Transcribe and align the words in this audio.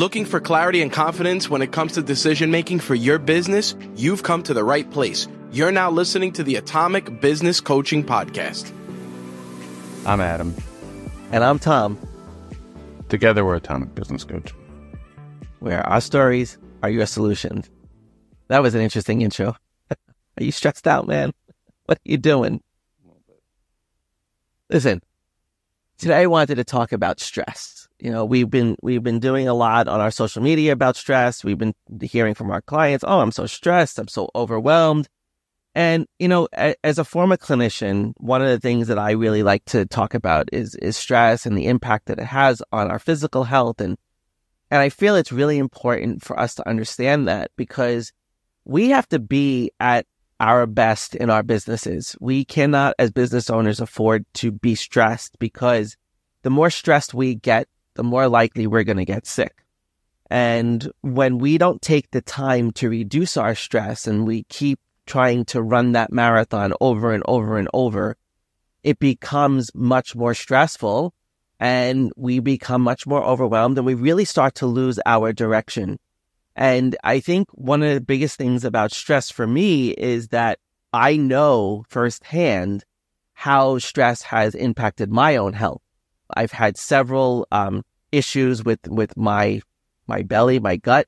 Looking 0.00 0.24
for 0.24 0.40
clarity 0.40 0.80
and 0.80 0.90
confidence 0.90 1.50
when 1.50 1.60
it 1.60 1.72
comes 1.72 1.92
to 1.92 2.02
decision 2.02 2.50
making 2.50 2.80
for 2.80 2.94
your 2.94 3.18
business? 3.18 3.74
You've 3.96 4.22
come 4.22 4.42
to 4.44 4.54
the 4.54 4.64
right 4.64 4.90
place. 4.90 5.28
You're 5.52 5.72
now 5.72 5.90
listening 5.90 6.32
to 6.32 6.42
the 6.42 6.56
Atomic 6.56 7.20
Business 7.20 7.60
Coaching 7.60 8.02
Podcast. 8.02 8.72
I'm 10.06 10.22
Adam. 10.22 10.56
And 11.32 11.44
I'm 11.44 11.58
Tom. 11.58 11.98
Together, 13.10 13.44
we're 13.44 13.56
Atomic 13.56 13.94
Business 13.94 14.24
Coach. 14.24 14.54
Where 15.58 15.86
our 15.86 16.00
stories 16.00 16.56
are 16.82 16.88
your 16.88 17.04
solutions. 17.04 17.68
That 18.48 18.62
was 18.62 18.74
an 18.74 18.80
interesting 18.80 19.20
intro. 19.20 19.54
are 19.90 20.42
you 20.42 20.50
stressed 20.50 20.86
out, 20.86 21.08
man? 21.08 21.34
What 21.84 21.98
are 21.98 22.10
you 22.10 22.16
doing? 22.16 22.62
Listen, 24.70 25.02
today 25.98 26.22
I 26.22 26.26
wanted 26.26 26.54
to 26.54 26.64
talk 26.64 26.92
about 26.92 27.20
stress 27.20 27.79
you 28.00 28.10
know, 28.10 28.24
we've 28.24 28.50
been 28.50 28.76
we've 28.82 29.02
been 29.02 29.20
doing 29.20 29.48
a 29.48 29.54
lot 29.54 29.88
on 29.88 30.00
our 30.00 30.10
social 30.10 30.42
media 30.42 30.72
about 30.72 30.96
stress. 30.96 31.44
We've 31.44 31.58
been 31.58 31.74
hearing 32.02 32.34
from 32.34 32.50
our 32.50 32.62
clients, 32.62 33.04
"Oh, 33.06 33.20
I'm 33.20 33.32
so 33.32 33.46
stressed. 33.46 33.98
I'm 33.98 34.08
so 34.08 34.30
overwhelmed." 34.34 35.08
And 35.74 36.06
you 36.18 36.28
know, 36.28 36.48
a, 36.56 36.74
as 36.82 36.98
a 36.98 37.04
former 37.04 37.36
clinician, 37.36 38.12
one 38.16 38.42
of 38.42 38.48
the 38.48 38.58
things 38.58 38.88
that 38.88 38.98
I 38.98 39.12
really 39.12 39.42
like 39.42 39.64
to 39.66 39.86
talk 39.86 40.14
about 40.14 40.48
is 40.52 40.74
is 40.76 40.96
stress 40.96 41.46
and 41.46 41.56
the 41.56 41.66
impact 41.66 42.06
that 42.06 42.18
it 42.18 42.26
has 42.26 42.62
on 42.72 42.90
our 42.90 42.98
physical 42.98 43.44
health 43.44 43.80
and 43.80 43.96
and 44.70 44.80
I 44.80 44.88
feel 44.88 45.16
it's 45.16 45.32
really 45.32 45.58
important 45.58 46.22
for 46.22 46.38
us 46.38 46.54
to 46.56 46.68
understand 46.68 47.26
that 47.26 47.50
because 47.56 48.12
we 48.64 48.90
have 48.90 49.08
to 49.08 49.18
be 49.18 49.72
at 49.80 50.06
our 50.38 50.66
best 50.66 51.14
in 51.14 51.28
our 51.28 51.42
businesses. 51.42 52.16
We 52.20 52.44
cannot 52.44 52.94
as 52.98 53.10
business 53.10 53.50
owners 53.50 53.80
afford 53.80 54.24
to 54.34 54.50
be 54.50 54.74
stressed 54.74 55.38
because 55.38 55.96
the 56.42 56.50
more 56.50 56.70
stressed 56.70 57.12
we 57.12 57.34
get, 57.34 57.68
the 57.94 58.02
more 58.02 58.28
likely 58.28 58.66
we're 58.66 58.84
going 58.84 58.96
to 58.98 59.04
get 59.04 59.26
sick. 59.26 59.64
And 60.30 60.90
when 61.00 61.38
we 61.38 61.58
don't 61.58 61.82
take 61.82 62.10
the 62.10 62.22
time 62.22 62.70
to 62.72 62.88
reduce 62.88 63.36
our 63.36 63.54
stress 63.54 64.06
and 64.06 64.26
we 64.26 64.44
keep 64.44 64.78
trying 65.06 65.44
to 65.46 65.60
run 65.60 65.92
that 65.92 66.12
marathon 66.12 66.72
over 66.80 67.12
and 67.12 67.24
over 67.26 67.58
and 67.58 67.68
over, 67.74 68.16
it 68.84 68.98
becomes 68.98 69.70
much 69.74 70.14
more 70.14 70.34
stressful 70.34 71.12
and 71.58 72.12
we 72.16 72.38
become 72.38 72.80
much 72.80 73.06
more 73.06 73.22
overwhelmed 73.22 73.76
and 73.76 73.86
we 73.86 73.94
really 73.94 74.24
start 74.24 74.54
to 74.56 74.66
lose 74.66 75.00
our 75.04 75.32
direction. 75.32 75.98
And 76.54 76.96
I 77.02 77.20
think 77.20 77.48
one 77.52 77.82
of 77.82 77.92
the 77.92 78.00
biggest 78.00 78.36
things 78.36 78.64
about 78.64 78.92
stress 78.92 79.30
for 79.30 79.46
me 79.46 79.90
is 79.90 80.28
that 80.28 80.58
I 80.92 81.16
know 81.16 81.84
firsthand 81.88 82.84
how 83.32 83.78
stress 83.78 84.22
has 84.22 84.54
impacted 84.54 85.10
my 85.10 85.36
own 85.36 85.54
health. 85.54 85.82
I've 86.36 86.52
had 86.52 86.76
several 86.76 87.46
um, 87.50 87.84
issues 88.12 88.64
with 88.64 88.86
with 88.88 89.16
my 89.16 89.62
my 90.06 90.22
belly, 90.22 90.58
my 90.58 90.76
gut. 90.76 91.06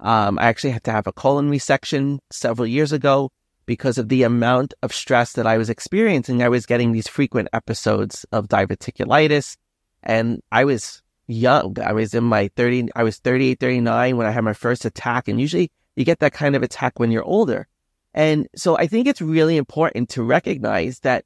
Um, 0.00 0.38
I 0.38 0.44
actually 0.44 0.70
had 0.70 0.84
to 0.84 0.92
have 0.92 1.06
a 1.06 1.12
colon 1.12 1.50
resection 1.50 2.20
several 2.30 2.66
years 2.66 2.92
ago 2.92 3.30
because 3.66 3.98
of 3.98 4.08
the 4.08 4.22
amount 4.22 4.74
of 4.82 4.92
stress 4.92 5.34
that 5.34 5.46
I 5.46 5.58
was 5.58 5.70
experiencing. 5.70 6.42
I 6.42 6.48
was 6.48 6.66
getting 6.66 6.92
these 6.92 7.06
frequent 7.06 7.48
episodes 7.52 8.24
of 8.32 8.48
diverticulitis, 8.48 9.56
and 10.02 10.42
I 10.50 10.64
was 10.64 11.02
young. 11.30 11.76
I 11.80 11.92
was 11.92 12.14
in 12.14 12.24
my 12.24 12.50
30, 12.56 12.88
I 12.94 13.02
was 13.02 13.18
38, 13.18 13.60
39 13.60 14.16
when 14.16 14.26
I 14.26 14.30
had 14.30 14.44
my 14.44 14.52
first 14.52 14.84
attack. 14.84 15.28
And 15.28 15.40
usually 15.40 15.70
you 15.96 16.04
get 16.04 16.18
that 16.20 16.32
kind 16.32 16.56
of 16.56 16.62
attack 16.62 16.98
when 16.98 17.10
you're 17.10 17.24
older. 17.24 17.68
And 18.12 18.48
so 18.56 18.76
I 18.76 18.86
think 18.86 19.06
it's 19.06 19.22
really 19.22 19.56
important 19.56 20.08
to 20.10 20.22
recognize 20.22 21.00
that 21.00 21.24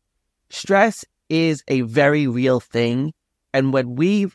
stress 0.51 1.05
is 1.29 1.65
a 1.69 1.81
very 1.83 2.27
real 2.27 2.61
thing. 2.61 3.15
And 3.55 3.73
when 3.73 3.95
we 3.95 4.27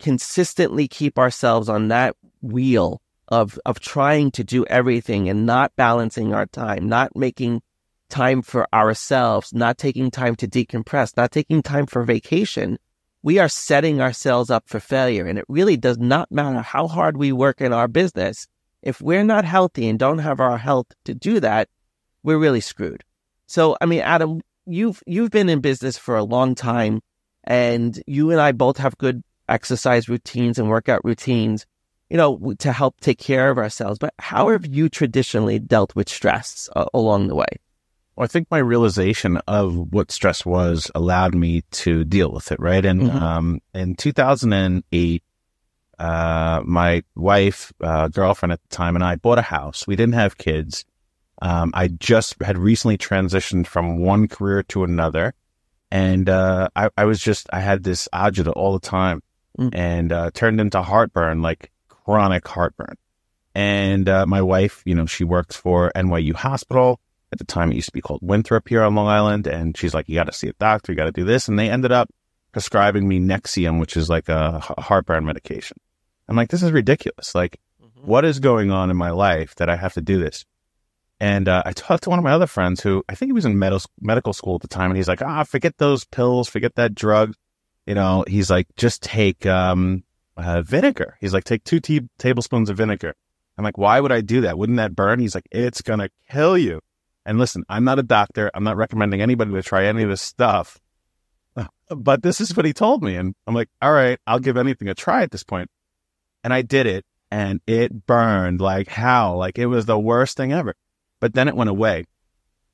consistently 0.00 0.88
keep 0.88 1.16
ourselves 1.16 1.68
on 1.68 1.88
that 1.88 2.16
wheel 2.42 3.00
of, 3.28 3.56
of 3.64 3.78
trying 3.78 4.32
to 4.32 4.42
do 4.42 4.66
everything 4.66 5.28
and 5.28 5.46
not 5.46 5.74
balancing 5.76 6.34
our 6.34 6.46
time, 6.46 6.88
not 6.88 7.16
making 7.16 7.62
time 8.10 8.42
for 8.42 8.66
ourselves, 8.74 9.54
not 9.54 9.78
taking 9.78 10.10
time 10.10 10.34
to 10.36 10.48
decompress, 10.48 11.16
not 11.16 11.30
taking 11.30 11.62
time 11.62 11.86
for 11.86 12.02
vacation, 12.02 12.76
we 13.22 13.38
are 13.38 13.48
setting 13.48 14.00
ourselves 14.00 14.50
up 14.50 14.64
for 14.66 14.80
failure. 14.80 15.24
And 15.24 15.38
it 15.38 15.46
really 15.48 15.76
does 15.76 15.98
not 15.98 16.32
matter 16.32 16.60
how 16.60 16.88
hard 16.88 17.16
we 17.16 17.30
work 17.30 17.60
in 17.60 17.72
our 17.72 17.86
business. 17.86 18.48
If 18.82 19.00
we're 19.00 19.24
not 19.24 19.44
healthy 19.44 19.88
and 19.88 20.00
don't 20.00 20.18
have 20.18 20.40
our 20.40 20.58
health 20.58 20.88
to 21.04 21.14
do 21.14 21.38
that, 21.38 21.68
we're 22.24 22.38
really 22.38 22.60
screwed. 22.60 23.04
So, 23.46 23.76
I 23.80 23.86
mean, 23.86 24.00
Adam, 24.00 24.40
you've, 24.66 25.00
you've 25.06 25.30
been 25.30 25.48
in 25.48 25.60
business 25.60 25.96
for 25.96 26.16
a 26.16 26.24
long 26.24 26.56
time 26.56 27.00
and 27.44 28.02
you 28.06 28.30
and 28.30 28.40
I 28.40 28.52
both 28.52 28.78
have 28.78 28.98
good 28.98 29.22
exercise 29.48 30.08
routines 30.08 30.58
and 30.58 30.68
workout 30.68 31.04
routines, 31.04 31.66
you 32.10 32.16
know, 32.16 32.54
to 32.58 32.72
help 32.72 33.00
take 33.00 33.18
care 33.18 33.50
of 33.50 33.58
ourselves. 33.58 33.98
But 33.98 34.14
how 34.18 34.48
have 34.50 34.66
you 34.66 34.88
traditionally 34.88 35.58
dealt 35.58 35.94
with 35.94 36.08
stress 36.08 36.68
uh, 36.74 36.86
along 36.94 37.28
the 37.28 37.34
way? 37.34 37.46
Well, 38.16 38.24
I 38.24 38.28
think 38.28 38.48
my 38.50 38.58
realization 38.58 39.38
of 39.48 39.92
what 39.92 40.12
stress 40.12 40.46
was 40.46 40.90
allowed 40.94 41.34
me 41.34 41.62
to 41.72 42.04
deal 42.04 42.30
with 42.30 42.52
it, 42.52 42.60
right? 42.60 42.84
And 42.84 43.02
mm-hmm. 43.02 43.16
um, 43.16 43.60
in 43.74 43.96
2008, 43.96 45.22
uh, 45.98 46.62
my 46.64 47.02
wife, 47.16 47.72
uh, 47.80 48.08
girlfriend 48.08 48.52
at 48.52 48.62
the 48.62 48.76
time, 48.76 48.94
and 48.94 49.04
I 49.04 49.16
bought 49.16 49.38
a 49.38 49.42
house. 49.42 49.86
We 49.86 49.96
didn't 49.96 50.14
have 50.14 50.38
kids. 50.38 50.84
Um, 51.42 51.72
I 51.74 51.88
just 51.88 52.40
had 52.40 52.56
recently 52.56 52.96
transitioned 52.96 53.66
from 53.66 53.98
one 53.98 54.28
career 54.28 54.62
to 54.64 54.84
another. 54.84 55.34
And 55.94 56.28
uh, 56.28 56.70
I, 56.74 56.90
I 56.98 57.04
was 57.04 57.20
just, 57.20 57.46
I 57.52 57.60
had 57.60 57.84
this 57.84 58.08
agita 58.12 58.52
all 58.56 58.72
the 58.72 58.84
time 58.84 59.22
mm. 59.56 59.72
and 59.72 60.10
uh, 60.10 60.32
turned 60.34 60.60
into 60.60 60.82
heartburn, 60.82 61.40
like 61.40 61.70
chronic 61.86 62.48
heartburn. 62.48 62.96
And 63.54 64.08
uh, 64.08 64.26
my 64.26 64.42
wife, 64.42 64.82
you 64.84 64.96
know, 64.96 65.06
she 65.06 65.22
works 65.22 65.54
for 65.54 65.92
NYU 65.94 66.34
Hospital. 66.34 66.98
At 67.30 67.38
the 67.38 67.44
time, 67.44 67.70
it 67.70 67.76
used 67.76 67.90
to 67.90 67.92
be 67.92 68.00
called 68.00 68.18
Winthrop 68.24 68.68
here 68.68 68.82
on 68.82 68.96
Long 68.96 69.06
Island. 69.06 69.46
And 69.46 69.76
she's 69.76 69.94
like, 69.94 70.08
you 70.08 70.16
got 70.16 70.24
to 70.24 70.32
see 70.32 70.48
a 70.48 70.52
doctor, 70.54 70.90
you 70.90 70.96
got 70.96 71.04
to 71.04 71.12
do 71.12 71.24
this. 71.24 71.46
And 71.46 71.56
they 71.56 71.70
ended 71.70 71.92
up 71.92 72.10
prescribing 72.50 73.06
me 73.06 73.20
Nexium, 73.20 73.78
which 73.78 73.96
is 73.96 74.10
like 74.10 74.28
a 74.28 74.58
heartburn 74.58 75.24
medication. 75.24 75.76
I'm 76.28 76.34
like, 76.34 76.48
this 76.48 76.64
is 76.64 76.72
ridiculous. 76.72 77.36
Like, 77.36 77.60
mm-hmm. 77.80 78.04
what 78.04 78.24
is 78.24 78.40
going 78.40 78.72
on 78.72 78.90
in 78.90 78.96
my 78.96 79.10
life 79.10 79.54
that 79.56 79.70
I 79.70 79.76
have 79.76 79.94
to 79.94 80.00
do 80.00 80.18
this? 80.18 80.44
And 81.20 81.48
uh, 81.48 81.62
I 81.64 81.72
talked 81.72 82.04
to 82.04 82.10
one 82.10 82.18
of 82.18 82.24
my 82.24 82.32
other 82.32 82.46
friends 82.46 82.80
who 82.80 83.02
I 83.08 83.14
think 83.14 83.28
he 83.28 83.32
was 83.32 83.44
in 83.44 83.58
med- 83.58 83.84
medical 84.00 84.32
school 84.32 84.56
at 84.56 84.62
the 84.62 84.68
time, 84.68 84.90
and 84.90 84.96
he's 84.96 85.08
like, 85.08 85.22
"Ah, 85.22 85.44
forget 85.44 85.78
those 85.78 86.04
pills, 86.04 86.48
forget 86.48 86.74
that 86.74 86.94
drug 86.94 87.34
you 87.86 87.94
know, 87.94 88.24
he's 88.26 88.50
like, 88.50 88.66
just 88.76 89.02
take 89.02 89.44
um, 89.46 90.04
uh, 90.36 90.62
vinegar. 90.62 91.16
He's 91.20 91.34
like, 91.34 91.44
take 91.44 91.64
two 91.64 91.80
t- 91.80 92.08
tablespoons 92.18 92.70
of 92.70 92.76
vinegar. 92.76 93.14
I'm 93.58 93.64
like, 93.64 93.78
why 93.78 94.00
would 94.00 94.12
I 94.12 94.20
do 94.20 94.40
that? 94.42 94.58
Wouldn't 94.58 94.78
that 94.78 94.96
burn? 94.96 95.20
He's 95.20 95.34
like, 95.34 95.46
it's 95.52 95.82
to 95.82 96.10
kill 96.30 96.58
you. 96.58 96.80
And 97.26 97.38
listen, 97.38 97.64
I'm 97.68 97.84
not 97.84 97.98
a 97.98 98.02
doctor. 98.02 98.50
I'm 98.54 98.64
not 98.64 98.76
recommending 98.76 99.20
anybody 99.20 99.52
to 99.52 99.62
try 99.62 99.86
any 99.86 100.02
of 100.02 100.08
this 100.08 100.22
stuff. 100.22 100.78
But 101.90 102.22
this 102.22 102.40
is 102.40 102.56
what 102.56 102.64
he 102.64 102.72
told 102.72 103.02
me. 103.02 103.14
And 103.14 103.34
I'm 103.46 103.54
like, 103.54 103.68
all 103.82 103.92
right, 103.92 104.18
I'll 104.26 104.38
give 104.38 104.56
anything 104.56 104.88
a 104.88 104.94
try 104.94 105.22
at 105.22 105.30
this 105.30 105.44
point. 105.44 105.70
And 106.42 106.52
I 106.52 106.62
did 106.62 106.86
it 106.86 107.04
and 107.30 107.60
it 107.66 108.06
burned 108.06 108.62
like 108.62 108.88
hell. 108.88 109.36
Like 109.36 109.58
it 109.58 109.66
was 109.66 109.84
the 109.84 109.98
worst 109.98 110.38
thing 110.38 110.50
ever. 110.50 110.74
But 111.24 111.32
then 111.32 111.48
it 111.48 111.56
went 111.56 111.70
away. 111.70 112.04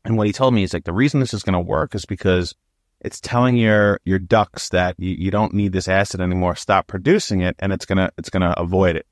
And 0.05 0.17
what 0.17 0.27
he 0.27 0.33
told 0.33 0.55
me 0.55 0.65
is 0.65 0.75
like, 0.75 0.83
the 0.83 0.93
reason 0.93 1.21
this 1.21 1.33
is 1.33 1.45
going 1.45 1.53
to 1.53 1.61
work 1.61 1.95
is 1.95 2.05
because 2.05 2.53
it's 3.01 3.21
telling 3.21 3.57
your 3.57 4.01
your 4.05 4.19
ducts 4.19 4.71
that 4.71 4.97
you, 4.99 5.11
you 5.11 5.31
don't 5.31 5.55
need 5.55 5.71
this 5.71 5.87
acid 5.87 6.21
anymore. 6.21 6.57
Stop 6.57 6.89
producing 6.89 7.43
it, 7.43 7.55
and 7.61 7.73
it's 7.73 7.87
gonna 7.87 8.11
it's 8.19 8.29
gonna 8.29 8.53
avoid 8.57 8.97
it, 8.97 9.07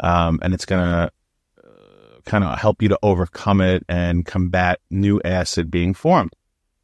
um, 0.00 0.40
and 0.42 0.52
it's 0.52 0.64
gonna 0.64 1.12
uh, 1.64 2.18
kind 2.24 2.42
of 2.42 2.58
help 2.58 2.82
you 2.82 2.88
to 2.88 2.98
overcome 3.04 3.60
it 3.60 3.84
and 3.88 4.26
combat 4.26 4.80
new 4.90 5.20
acid 5.24 5.70
being 5.70 5.94
formed. 5.94 6.32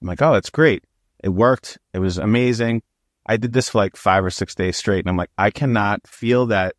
I'm 0.01 0.07
like, 0.07 0.23
oh, 0.23 0.35
that's 0.35 0.51
great. 0.51 0.85
It 1.25 1.31
worked. 1.31 1.79
It 1.93 1.99
was 1.99 2.17
amazing. 2.17 2.83
I 3.27 3.39
did 3.39 3.53
this 3.53 3.71
for 3.71 3.79
like 3.79 3.97
five 3.97 4.25
or 4.25 4.31
six 4.31 4.55
days 4.55 4.77
straight, 4.77 5.01
and 5.01 5.09
I'm 5.09 5.17
like, 5.17 5.33
I 5.37 5.51
cannot 5.51 6.07
feel 6.07 6.47
that 6.47 6.77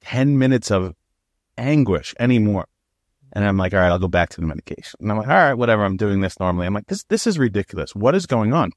ten 0.00 0.38
minutes 0.38 0.70
of 0.70 0.94
anguish 1.56 2.14
anymore. 2.20 2.68
And 3.32 3.44
I'm 3.44 3.56
like, 3.56 3.74
all 3.74 3.80
right, 3.80 3.90
I'll 3.90 3.98
go 3.98 4.08
back 4.08 4.30
to 4.30 4.40
the 4.40 4.46
medication. 4.46 4.98
And 5.00 5.10
I'm 5.10 5.18
like, 5.18 5.28
all 5.28 5.34
right, 5.34 5.54
whatever. 5.54 5.84
I'm 5.84 5.96
doing 5.96 6.20
this 6.20 6.40
normally. 6.40 6.66
I'm 6.66 6.74
like, 6.74 6.86
this, 6.86 7.04
this 7.04 7.26
is 7.26 7.38
ridiculous. 7.38 7.94
What 7.94 8.14
is 8.14 8.26
going 8.26 8.52
on? 8.52 8.72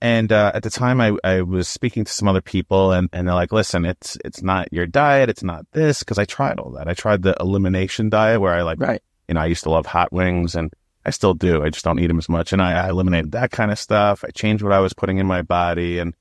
And, 0.00 0.32
uh, 0.32 0.50
at 0.52 0.64
the 0.64 0.70
time 0.70 1.00
I, 1.00 1.16
I 1.22 1.42
was 1.42 1.68
speaking 1.68 2.04
to 2.04 2.12
some 2.12 2.26
other 2.26 2.40
people 2.40 2.90
and, 2.90 3.08
and 3.12 3.28
they're 3.28 3.36
like, 3.36 3.52
listen, 3.52 3.84
it's, 3.84 4.18
it's 4.24 4.42
not 4.42 4.72
your 4.72 4.86
diet. 4.86 5.30
It's 5.30 5.44
not 5.44 5.64
this. 5.70 6.02
Cause 6.02 6.18
I 6.18 6.24
tried 6.24 6.58
all 6.58 6.72
that. 6.72 6.88
I 6.88 6.94
tried 6.94 7.22
the 7.22 7.36
elimination 7.38 8.10
diet 8.10 8.40
where 8.40 8.52
I 8.52 8.62
like, 8.62 8.80
right. 8.80 9.00
you 9.28 9.34
know, 9.34 9.40
I 9.40 9.46
used 9.46 9.62
to 9.62 9.70
love 9.70 9.86
hot 9.86 10.12
wings 10.12 10.56
and 10.56 10.72
I 11.06 11.10
still 11.10 11.34
do. 11.34 11.62
I 11.62 11.70
just 11.70 11.84
don't 11.84 12.00
eat 12.00 12.08
them 12.08 12.18
as 12.18 12.28
much. 12.28 12.52
And 12.52 12.60
I, 12.60 12.86
I 12.86 12.88
eliminated 12.88 13.30
that 13.32 13.52
kind 13.52 13.70
of 13.70 13.78
stuff. 13.78 14.24
I 14.24 14.30
changed 14.30 14.64
what 14.64 14.72
I 14.72 14.80
was 14.80 14.92
putting 14.92 15.18
in 15.18 15.26
my 15.26 15.42
body 15.42 16.00
and 16.00 16.14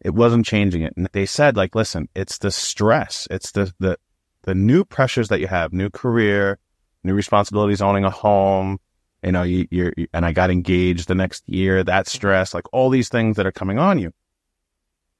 it 0.00 0.14
wasn't 0.14 0.46
changing 0.46 0.80
it. 0.80 0.94
And 0.96 1.06
they 1.12 1.26
said 1.26 1.58
like, 1.58 1.74
listen, 1.74 2.08
it's 2.14 2.38
the 2.38 2.50
stress. 2.50 3.28
It's 3.30 3.52
the, 3.52 3.70
the, 3.78 3.98
the 4.44 4.54
new 4.54 4.82
pressures 4.82 5.28
that 5.28 5.40
you 5.40 5.46
have, 5.46 5.74
new 5.74 5.90
career, 5.90 6.58
new 7.06 7.14
responsibilities, 7.14 7.80
owning 7.80 8.04
a 8.04 8.10
home. 8.10 8.78
You 9.22 9.32
know, 9.32 9.42
you, 9.42 9.66
you're, 9.70 9.92
and 10.12 10.24
I 10.24 10.32
got 10.32 10.50
engaged 10.50 11.08
the 11.08 11.14
next 11.14 11.48
year, 11.48 11.82
that 11.82 12.06
mm-hmm. 12.06 12.16
stress, 12.16 12.54
like 12.54 12.72
all 12.72 12.90
these 12.90 13.08
things 13.08 13.36
that 13.36 13.46
are 13.46 13.52
coming 13.52 13.78
on 13.78 13.98
you. 13.98 14.12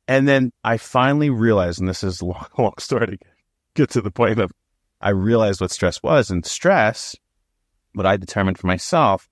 And 0.09 0.29
then 0.29 0.53
I 0.63 0.77
finally 0.77 1.31
realized, 1.31 1.81
and 1.81 1.89
this 1.89 2.05
is 2.05 2.21
a 2.21 2.27
long, 2.27 2.47
long 2.59 2.75
story 2.79 3.07
to 3.07 3.19
get 3.75 3.91
to 3.91 4.01
the 4.01 4.11
point 4.11 4.39
of 4.39 4.53
I 5.01 5.11
realized 5.11 5.61
what 5.61 5.71
stress 5.71 6.03
was. 6.03 6.31
And 6.31 6.45
stress, 6.45 7.17
what 7.95 8.07
I 8.07 8.17
determined 8.17 8.59
for 8.59 8.67
myself, 8.67 9.29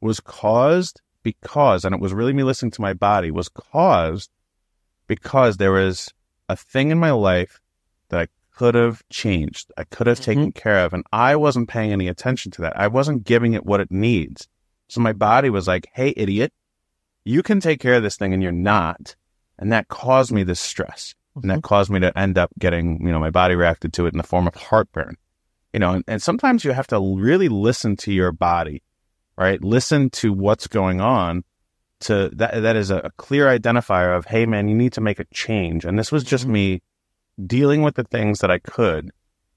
was 0.00 0.20
caused 0.20 1.00
because, 1.22 1.84
and 1.84 1.94
it 1.94 2.00
was 2.00 2.14
really 2.14 2.32
me 2.32 2.42
listening 2.42 2.70
to 2.72 2.80
my 2.80 2.94
body, 2.94 3.30
was 3.30 3.48
caused 3.48 4.30
because 5.06 5.56
there 5.56 5.72
was 5.72 6.12
a 6.48 6.56
thing 6.56 6.90
in 6.90 6.98
my 6.98 7.10
life 7.10 7.60
that 8.10 8.20
I 8.20 8.26
could 8.58 8.74
have 8.74 9.02
changed. 9.08 9.70
I 9.76 9.84
could 9.84 10.08
have 10.08 10.18
mm-hmm. 10.18 10.24
taken 10.24 10.52
care 10.52 10.84
of. 10.84 10.92
And 10.92 11.04
I 11.12 11.36
wasn't 11.36 11.68
paying 11.68 11.92
any 11.92 12.08
attention 12.08 12.50
to 12.52 12.62
that. 12.62 12.76
I 12.76 12.88
wasn't 12.88 13.22
giving 13.22 13.52
it 13.52 13.64
what 13.64 13.78
it 13.78 13.90
needs. 13.90 14.48
So 14.88 15.00
my 15.00 15.12
body 15.12 15.48
was 15.48 15.68
like, 15.68 15.86
Hey, 15.94 16.12
idiot, 16.16 16.52
you 17.24 17.44
can 17.44 17.60
take 17.60 17.80
care 17.80 17.94
of 17.94 18.02
this 18.02 18.16
thing 18.16 18.34
and 18.34 18.42
you're 18.42 18.50
not. 18.50 19.14
And 19.60 19.70
that 19.72 19.86
caused 19.86 20.32
me 20.32 20.42
this 20.42 20.58
stress. 20.58 21.14
Mm-hmm. 21.30 21.40
And 21.40 21.50
that 21.50 21.54
mm-hmm. 21.54 21.68
caused 21.68 21.90
me 21.90 22.00
to 22.00 22.18
end 22.18 22.36
up 22.36 22.50
getting, 22.58 23.00
you 23.06 23.12
know, 23.12 23.20
my 23.20 23.30
body 23.30 23.54
reacted 23.54 23.92
to 23.92 24.06
it 24.06 24.12
in 24.12 24.18
the 24.18 24.24
form 24.24 24.48
of 24.48 24.56
heartburn. 24.56 25.16
You 25.72 25.78
know, 25.78 25.92
and, 25.92 26.04
and 26.08 26.20
sometimes 26.20 26.64
you 26.64 26.72
have 26.72 26.88
to 26.88 26.98
really 26.98 27.48
listen 27.48 27.94
to 27.98 28.12
your 28.12 28.32
body, 28.32 28.82
right? 29.36 29.62
Listen 29.62 30.10
to 30.10 30.32
what's 30.32 30.66
going 30.66 31.00
on 31.00 31.44
to 32.00 32.30
that 32.34 32.60
that 32.62 32.76
is 32.76 32.90
a, 32.90 33.10
clear 33.16 33.46
identifier 33.46 34.16
of 34.16 34.24
hey 34.24 34.46
man 34.46 34.68
you 34.68 34.74
need 34.76 34.92
to 34.92 35.00
make 35.00 35.18
a 35.18 35.24
change 35.34 35.84
and 35.84 35.98
this 35.98 36.12
was 36.12 36.22
just 36.22 36.44
mm-hmm. 36.44 36.52
me 36.52 36.82
dealing 37.46 37.82
with 37.82 37.94
the 37.94 38.04
things 38.04 38.40
that 38.40 38.50
i 38.50 38.58
could 38.58 39.10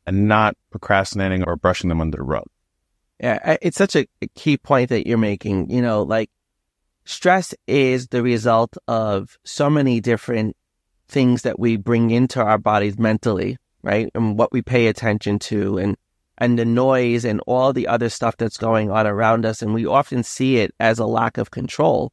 and 0.05 0.27
not 0.27 0.55
procrastinating 0.69 1.43
or 1.43 1.55
brushing 1.55 1.89
them 1.89 2.01
under 2.01 2.17
the 2.17 2.23
rug 2.23 2.45
yeah 3.19 3.57
it's 3.61 3.77
such 3.77 3.95
a 3.95 4.07
key 4.35 4.57
point 4.57 4.89
that 4.89 5.07
you're 5.07 5.17
making 5.17 5.69
you 5.69 5.81
know 5.81 6.03
like 6.03 6.29
stress 7.05 7.53
is 7.67 8.07
the 8.07 8.23
result 8.23 8.77
of 8.87 9.37
so 9.43 9.69
many 9.69 9.99
different 9.99 10.55
things 11.11 11.41
that 11.43 11.59
we 11.59 11.75
bring 11.75 12.09
into 12.09 12.41
our 12.41 12.57
bodies 12.57 12.97
mentally, 12.97 13.57
right? 13.83 14.09
And 14.15 14.37
what 14.37 14.51
we 14.51 14.61
pay 14.61 14.87
attention 14.87 15.39
to 15.39 15.77
and 15.77 15.97
and 16.37 16.57
the 16.57 16.65
noise 16.65 17.23
and 17.23 17.39
all 17.45 17.71
the 17.71 17.87
other 17.87 18.09
stuff 18.09 18.35
that's 18.37 18.57
going 18.57 18.89
on 18.89 19.05
around 19.05 19.45
us. 19.45 19.61
And 19.61 19.75
we 19.75 19.85
often 19.85 20.23
see 20.23 20.57
it 20.57 20.73
as 20.79 20.97
a 20.97 21.05
lack 21.05 21.37
of 21.37 21.51
control. 21.51 22.11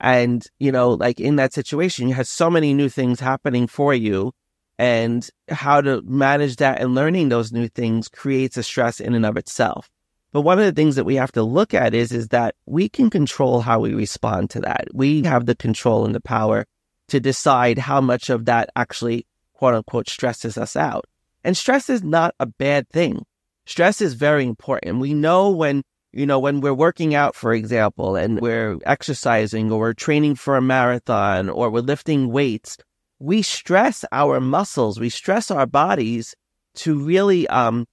And, 0.00 0.46
you 0.58 0.70
know, 0.70 0.90
like 0.90 1.18
in 1.18 1.36
that 1.36 1.54
situation, 1.54 2.06
you 2.06 2.14
have 2.14 2.26
so 2.26 2.50
many 2.50 2.74
new 2.74 2.90
things 2.90 3.20
happening 3.20 3.66
for 3.66 3.94
you 3.94 4.32
and 4.80 5.28
how 5.50 5.82
to 5.82 6.00
manage 6.06 6.56
that 6.56 6.80
and 6.80 6.94
learning 6.94 7.28
those 7.28 7.52
new 7.52 7.68
things 7.68 8.08
creates 8.08 8.56
a 8.56 8.62
stress 8.62 8.98
in 8.98 9.12
and 9.12 9.26
of 9.26 9.36
itself. 9.36 9.90
But 10.32 10.40
one 10.40 10.58
of 10.58 10.64
the 10.64 10.72
things 10.72 10.96
that 10.96 11.04
we 11.04 11.16
have 11.16 11.32
to 11.32 11.42
look 11.42 11.74
at 11.74 11.92
is, 11.92 12.12
is 12.12 12.28
that 12.28 12.54
we 12.64 12.88
can 12.88 13.10
control 13.10 13.60
how 13.60 13.80
we 13.80 13.92
respond 13.92 14.48
to 14.50 14.60
that. 14.60 14.86
We 14.94 15.22
have 15.24 15.44
the 15.44 15.54
control 15.54 16.06
and 16.06 16.14
the 16.14 16.20
power 16.20 16.64
to 17.08 17.20
decide 17.20 17.76
how 17.76 18.00
much 18.00 18.30
of 18.30 18.46
that 18.46 18.70
actually 18.74 19.26
quote 19.52 19.74
unquote 19.74 20.08
stresses 20.08 20.56
us 20.56 20.76
out. 20.76 21.04
And 21.44 21.54
stress 21.54 21.90
is 21.90 22.02
not 22.02 22.34
a 22.40 22.46
bad 22.46 22.88
thing. 22.88 23.26
Stress 23.66 24.00
is 24.00 24.14
very 24.14 24.46
important. 24.46 25.00
We 25.00 25.12
know 25.12 25.50
when, 25.50 25.82
you 26.10 26.24
know, 26.24 26.38
when 26.38 26.62
we're 26.62 26.72
working 26.72 27.14
out, 27.14 27.34
for 27.34 27.52
example, 27.52 28.16
and 28.16 28.40
we're 28.40 28.78
exercising 28.86 29.70
or 29.70 29.78
we're 29.78 29.92
training 29.92 30.36
for 30.36 30.56
a 30.56 30.62
marathon 30.62 31.50
or 31.50 31.68
we're 31.68 31.80
lifting 31.80 32.32
weights, 32.32 32.78
we 33.20 33.42
stress 33.42 34.04
our 34.10 34.40
muscles. 34.40 34.98
We 34.98 35.10
stress 35.10 35.50
our 35.50 35.66
bodies 35.66 36.34
to 36.76 36.98
really, 36.98 37.46
um, 37.48 37.86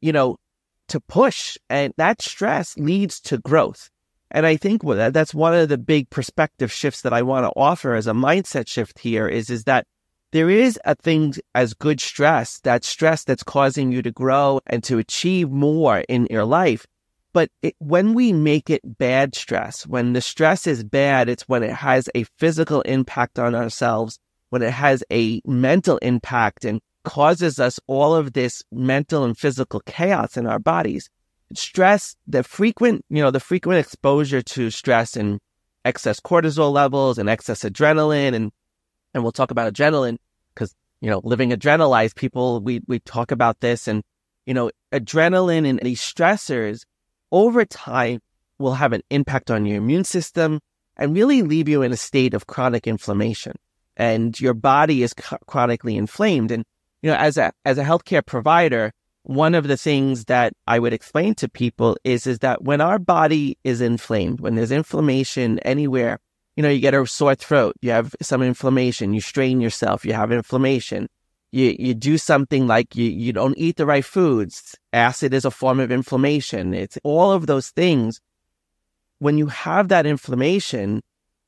you 0.00 0.12
know, 0.12 0.36
to 0.88 1.00
push 1.00 1.56
and 1.70 1.92
that 1.96 2.20
stress 2.20 2.76
leads 2.76 3.20
to 3.20 3.38
growth. 3.38 3.90
And 4.30 4.44
I 4.44 4.56
think 4.56 4.82
that's 4.84 5.34
one 5.34 5.54
of 5.54 5.68
the 5.68 5.78
big 5.78 6.10
perspective 6.10 6.72
shifts 6.72 7.02
that 7.02 7.12
I 7.12 7.22
want 7.22 7.44
to 7.44 7.52
offer 7.56 7.94
as 7.94 8.06
a 8.06 8.12
mindset 8.12 8.68
shift 8.68 8.98
here 8.98 9.28
is, 9.28 9.50
is 9.50 9.64
that 9.64 9.86
there 10.32 10.50
is 10.50 10.78
a 10.84 10.96
thing 10.96 11.34
as 11.54 11.72
good 11.72 12.00
stress, 12.00 12.58
that 12.60 12.84
stress 12.84 13.22
that's 13.22 13.44
causing 13.44 13.92
you 13.92 14.02
to 14.02 14.10
grow 14.10 14.60
and 14.66 14.82
to 14.84 14.98
achieve 14.98 15.48
more 15.50 16.00
in 16.08 16.26
your 16.28 16.44
life. 16.44 16.86
But 17.32 17.50
it, 17.62 17.76
when 17.78 18.14
we 18.14 18.32
make 18.32 18.68
it 18.68 18.98
bad 18.98 19.34
stress, 19.36 19.86
when 19.86 20.12
the 20.12 20.20
stress 20.20 20.66
is 20.66 20.82
bad, 20.82 21.28
it's 21.28 21.48
when 21.48 21.62
it 21.62 21.72
has 21.72 22.08
a 22.14 22.24
physical 22.38 22.80
impact 22.82 23.38
on 23.38 23.54
ourselves, 23.54 24.18
when 24.56 24.62
it 24.62 24.72
has 24.72 25.04
a 25.12 25.42
mental 25.44 25.98
impact 25.98 26.64
and 26.64 26.80
causes 27.04 27.60
us 27.60 27.78
all 27.86 28.14
of 28.14 28.32
this 28.32 28.62
mental 28.72 29.22
and 29.22 29.36
physical 29.36 29.80
chaos 29.80 30.38
in 30.38 30.46
our 30.46 30.58
bodies. 30.58 31.10
Stress, 31.52 32.16
the 32.26 32.42
frequent, 32.42 33.04
you 33.10 33.22
know, 33.22 33.30
the 33.30 33.38
frequent 33.38 33.80
exposure 33.80 34.40
to 34.40 34.70
stress 34.70 35.14
and 35.14 35.40
excess 35.84 36.20
cortisol 36.20 36.72
levels 36.72 37.18
and 37.18 37.28
excess 37.28 37.64
adrenaline 37.64 38.34
and 38.34 38.50
and 39.12 39.22
we'll 39.22 39.30
talk 39.30 39.50
about 39.50 39.70
adrenaline 39.70 40.16
because 40.54 40.74
you 41.02 41.10
know 41.10 41.20
living 41.22 41.50
adrenalized 41.50 42.16
people 42.16 42.60
we 42.60 42.80
we 42.88 42.98
talk 43.00 43.30
about 43.30 43.60
this 43.60 43.86
and 43.86 44.02
you 44.46 44.54
know 44.54 44.70
adrenaline 44.90 45.68
and 45.68 45.78
these 45.80 46.00
stressors 46.00 46.84
over 47.30 47.64
time 47.66 48.20
will 48.58 48.74
have 48.74 48.94
an 48.94 49.02
impact 49.10 49.50
on 49.50 49.66
your 49.66 49.76
immune 49.76 50.02
system 50.02 50.58
and 50.96 51.14
really 51.14 51.42
leave 51.42 51.68
you 51.68 51.82
in 51.82 51.92
a 51.92 51.96
state 51.96 52.34
of 52.34 52.48
chronic 52.48 52.86
inflammation 52.88 53.52
and 53.96 54.38
your 54.40 54.54
body 54.54 55.02
is 55.02 55.14
chronically 55.46 55.96
inflamed 55.96 56.50
and 56.50 56.64
you 57.02 57.10
know, 57.10 57.16
as 57.18 57.36
a, 57.36 57.52
as 57.64 57.78
a 57.78 57.84
healthcare 57.84 58.24
provider, 58.24 58.92
one 59.22 59.54
of 59.54 59.68
the 59.68 59.76
things 59.76 60.24
that 60.26 60.54
I 60.66 60.78
would 60.78 60.92
explain 60.92 61.34
to 61.36 61.48
people 61.48 61.96
is, 62.04 62.26
is 62.26 62.40
that 62.40 62.62
when 62.62 62.80
our 62.80 62.98
body 62.98 63.58
is 63.64 63.80
inflamed, 63.80 64.40
when 64.40 64.54
there's 64.54 64.72
inflammation 64.72 65.58
anywhere, 65.60 66.18
you 66.56 66.62
know, 66.62 66.68
you 66.68 66.80
get 66.80 66.94
a 66.94 67.06
sore 67.06 67.34
throat, 67.34 67.76
you 67.80 67.90
have 67.90 68.14
some 68.22 68.42
inflammation, 68.42 69.12
you 69.12 69.20
strain 69.20 69.60
yourself, 69.60 70.04
you 70.04 70.14
have 70.14 70.32
inflammation. 70.32 71.08
You, 71.52 71.76
you 71.78 71.94
do 71.94 72.18
something 72.18 72.66
like 72.66 72.96
you, 72.96 73.08
you 73.08 73.32
don't 73.32 73.56
eat 73.56 73.76
the 73.76 73.86
right 73.86 74.04
foods. 74.04 74.74
Acid 74.92 75.32
is 75.32 75.44
a 75.44 75.50
form 75.50 75.80
of 75.80 75.92
inflammation. 75.92 76.74
It's 76.74 76.98
all 77.04 77.30
of 77.30 77.46
those 77.46 77.70
things. 77.70 78.20
When 79.20 79.38
you 79.38 79.46
have 79.46 79.88
that 79.88 80.06
inflammation, 80.06 81.02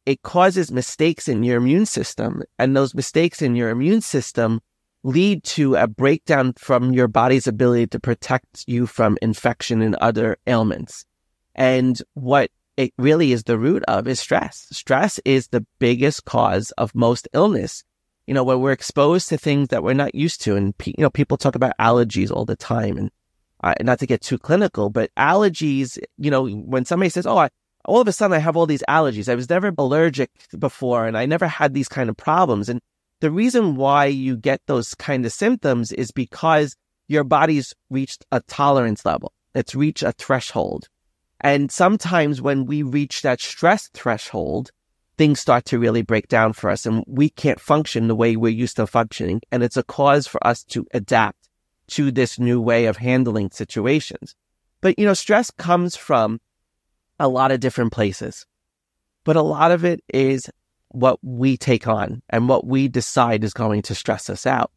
it 0.09 0.23
causes 0.23 0.73
mistakes 0.73 1.29
in 1.29 1.43
your 1.43 1.59
immune 1.59 1.85
system 1.85 2.43
and 2.59 2.75
those 2.75 2.95
mistakes 2.95 3.43
in 3.43 3.55
your 3.55 3.69
immune 3.69 4.01
system 4.01 4.59
lead 5.03 5.45
to 5.45 5.75
a 5.75 5.87
breakdown 5.87 6.55
from 6.57 6.95
your 6.95 7.07
body's 7.07 7.47
ability 7.47 7.87
to 7.89 8.01
protect 8.01 8.65
you 8.67 8.87
from 8.87 9.19
infection 9.21 9.83
and 9.83 9.95
other 9.97 10.39
ailments. 10.47 11.05
And 11.55 12.01
what 12.15 12.51
it 12.79 12.95
really 12.97 13.33
is 13.33 13.43
the 13.43 13.59
root 13.59 13.85
of 13.87 14.09
is 14.09 14.19
stress. 14.19 14.67
Stress 14.73 15.21
is 15.27 15.49
the 15.49 15.67
biggest 15.79 16.25
cause 16.25 16.71
of 16.79 16.95
most 16.95 17.29
illness. 17.35 17.85
You 18.27 18.33
know, 18.33 18.45
when 18.45 18.61
we're 18.61 18.73
exposed 18.73 19.29
to 19.29 19.37
things 19.37 19.69
that 19.69 19.83
we're 19.83 19.93
not 19.93 20.15
used 20.15 20.41
to, 20.45 20.57
and 20.57 20.73
you 20.87 20.95
know, 20.97 21.11
people 21.11 21.37
talk 21.37 21.55
about 21.55 21.77
allergies 21.79 22.31
all 22.31 22.47
the 22.47 22.57
time, 22.57 22.97
and 22.97 23.11
uh, 23.63 23.75
not 23.83 23.99
to 23.99 24.07
get 24.07 24.23
too 24.23 24.39
clinical, 24.39 24.89
but 24.89 25.11
allergies. 25.17 25.99
You 26.17 26.31
know, 26.31 26.47
when 26.47 26.85
somebody 26.85 27.09
says, 27.09 27.27
"Oh, 27.27 27.39
I, 27.39 27.49
all 27.89 28.01
of 28.01 28.09
a 28.09 28.13
sudden 28.13 28.37
I 28.37 28.39
have 28.39 28.57
all 28.57 28.67
these 28.67 28.85
allergies. 28.89 29.29
I 29.29 29.35
was 29.35 29.51
never 29.51 29.73
allergic 29.77 30.31
before, 30.59 31.07
and 31.07 31.17
I 31.17 31.27
never 31.27 31.49
had 31.49 31.75
these 31.75 31.89
kind 31.89 32.09
of 32.11 32.17
problems," 32.17 32.69
and 32.69 32.81
the 33.21 33.31
reason 33.31 33.75
why 33.75 34.07
you 34.07 34.37
get 34.37 34.61
those 34.67 34.95
kind 34.95 35.27
of 35.27 35.33
symptoms 35.33 35.91
is 35.91 36.13
because 36.13 36.77
your 37.09 37.25
body's 37.25 37.75
reached 37.91 38.25
a 38.31 38.41
tolerance 38.43 39.05
level. 39.05 39.33
It's 39.55 39.75
reached 39.75 40.05
a 40.05 40.13
threshold. 40.13 40.89
And 41.41 41.71
sometimes 41.71 42.41
when 42.41 42.67
we 42.67 42.83
reach 42.83 43.23
that 43.23 43.41
stress 43.41 43.89
threshold, 43.95 44.71
things 45.17 45.41
start 45.41 45.65
to 45.67 45.79
really 45.79 46.03
break 46.03 46.29
down 46.29 46.53
for 46.53 46.71
us 46.71 46.87
and 46.87 47.05
we 47.09 47.31
can't 47.31 47.61
function 47.61 48.07
the 48.07 48.15
way 48.15 48.37
we're 48.37 48.49
used 48.49 48.77
to 48.77 48.87
functioning. 48.87 49.41
And 49.51 49.63
it's 49.63 49.77
a 49.77 49.83
cause 49.83 50.27
for 50.27 50.45
us 50.47 50.63
to 50.65 50.87
adapt 50.93 51.49
to 51.89 52.13
this 52.13 52.39
new 52.39 52.61
way 52.61 52.87
of 52.87 52.99
handling 52.99 53.51
situations. 53.51 54.35
But, 54.81 54.99
you 54.99 55.07
know, 55.07 55.15
stress 55.15 55.51
comes 55.51 55.97
from 55.97 56.41
a 57.19 57.29
lot 57.29 57.51
of 57.51 57.61
different 57.61 57.93
places, 57.93 58.47
but 59.25 59.37
a 59.37 59.43
lot 59.43 59.71
of 59.71 59.85
it 59.85 60.03
is 60.09 60.51
what 60.91 61.19
we 61.23 61.57
take 61.57 61.87
on 61.87 62.23
and 62.31 62.49
what 62.49 62.67
we 62.67 62.89
decide 62.89 63.45
is 63.45 63.53
going 63.53 63.83
to 63.83 63.95
stress 63.95 64.31
us 64.31 64.47
out. 64.47 64.71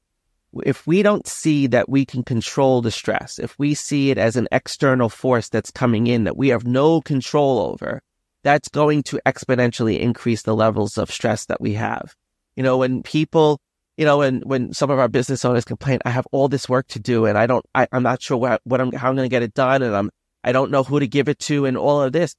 If 0.65 0.86
we 0.86 1.01
don't 1.01 1.25
see 1.25 1.67
that 1.67 1.88
we 1.88 2.05
can 2.05 2.24
control 2.24 2.81
the 2.81 2.91
stress, 2.91 3.39
if 3.39 3.57
we 3.57 3.74
see 3.74 4.12
it 4.12 4.17
as 4.17 4.36
an 4.36 4.50
external 4.51 5.07
force 5.07 5.48
that's 5.48 5.71
coming 5.71 6.07
in 6.07 6.25
that 6.25 6.36
we 6.36 6.50
have 6.50 6.65
no 6.65 7.00
control 7.00 7.60
over, 7.60 8.01
that's 8.43 8.67
going 8.67 9.03
to 9.03 9.21
exponentially 9.25 10.00
increase 10.00 10.41
the 10.41 10.55
levels 10.55 10.98
of 10.98 11.12
stress 11.12 11.45
that 11.45 11.62
we 11.62 11.74
have. 11.74 12.15
You 12.57 12.63
know, 12.63 12.77
when 12.77 13.01
people, 13.03 13.62
you 13.95 14.03
know, 14.03 14.17
when, 14.17 14.41
when 14.41 14.74
some 14.74 14.89
of 14.89 15.00
our 15.00 15.07
business 15.07 15.45
owners 15.45 15.63
complain, 15.63 16.00
I 16.03 16.10
have 16.10 16.27
all 16.33 16.50
this 16.50 16.67
work 16.67 16.88
to 16.89 17.00
do 17.00 17.25
and 17.25 17.38
I 17.38 17.48
don't, 17.48 17.65
I, 17.74 17.88
I'm 17.93 18.03
not 18.03 18.21
sure 18.21 18.38
what, 18.38 18.60
what 18.65 18.81
I'm, 18.81 18.91
how 18.91 19.07
I'm 19.07 19.15
going 19.15 19.29
to 19.29 19.33
get 19.33 19.43
it 19.43 19.53
done 19.53 19.81
and 19.81 19.95
I'm, 19.95 20.10
I 20.43 20.51
don't 20.51 20.71
know 20.71 20.83
who 20.83 21.00
to 21.00 21.07
give 21.07 21.29
it 21.29 21.39
to 21.39 21.65
and 21.65 21.77
all 21.77 22.01
of 22.01 22.13
this 22.13 22.36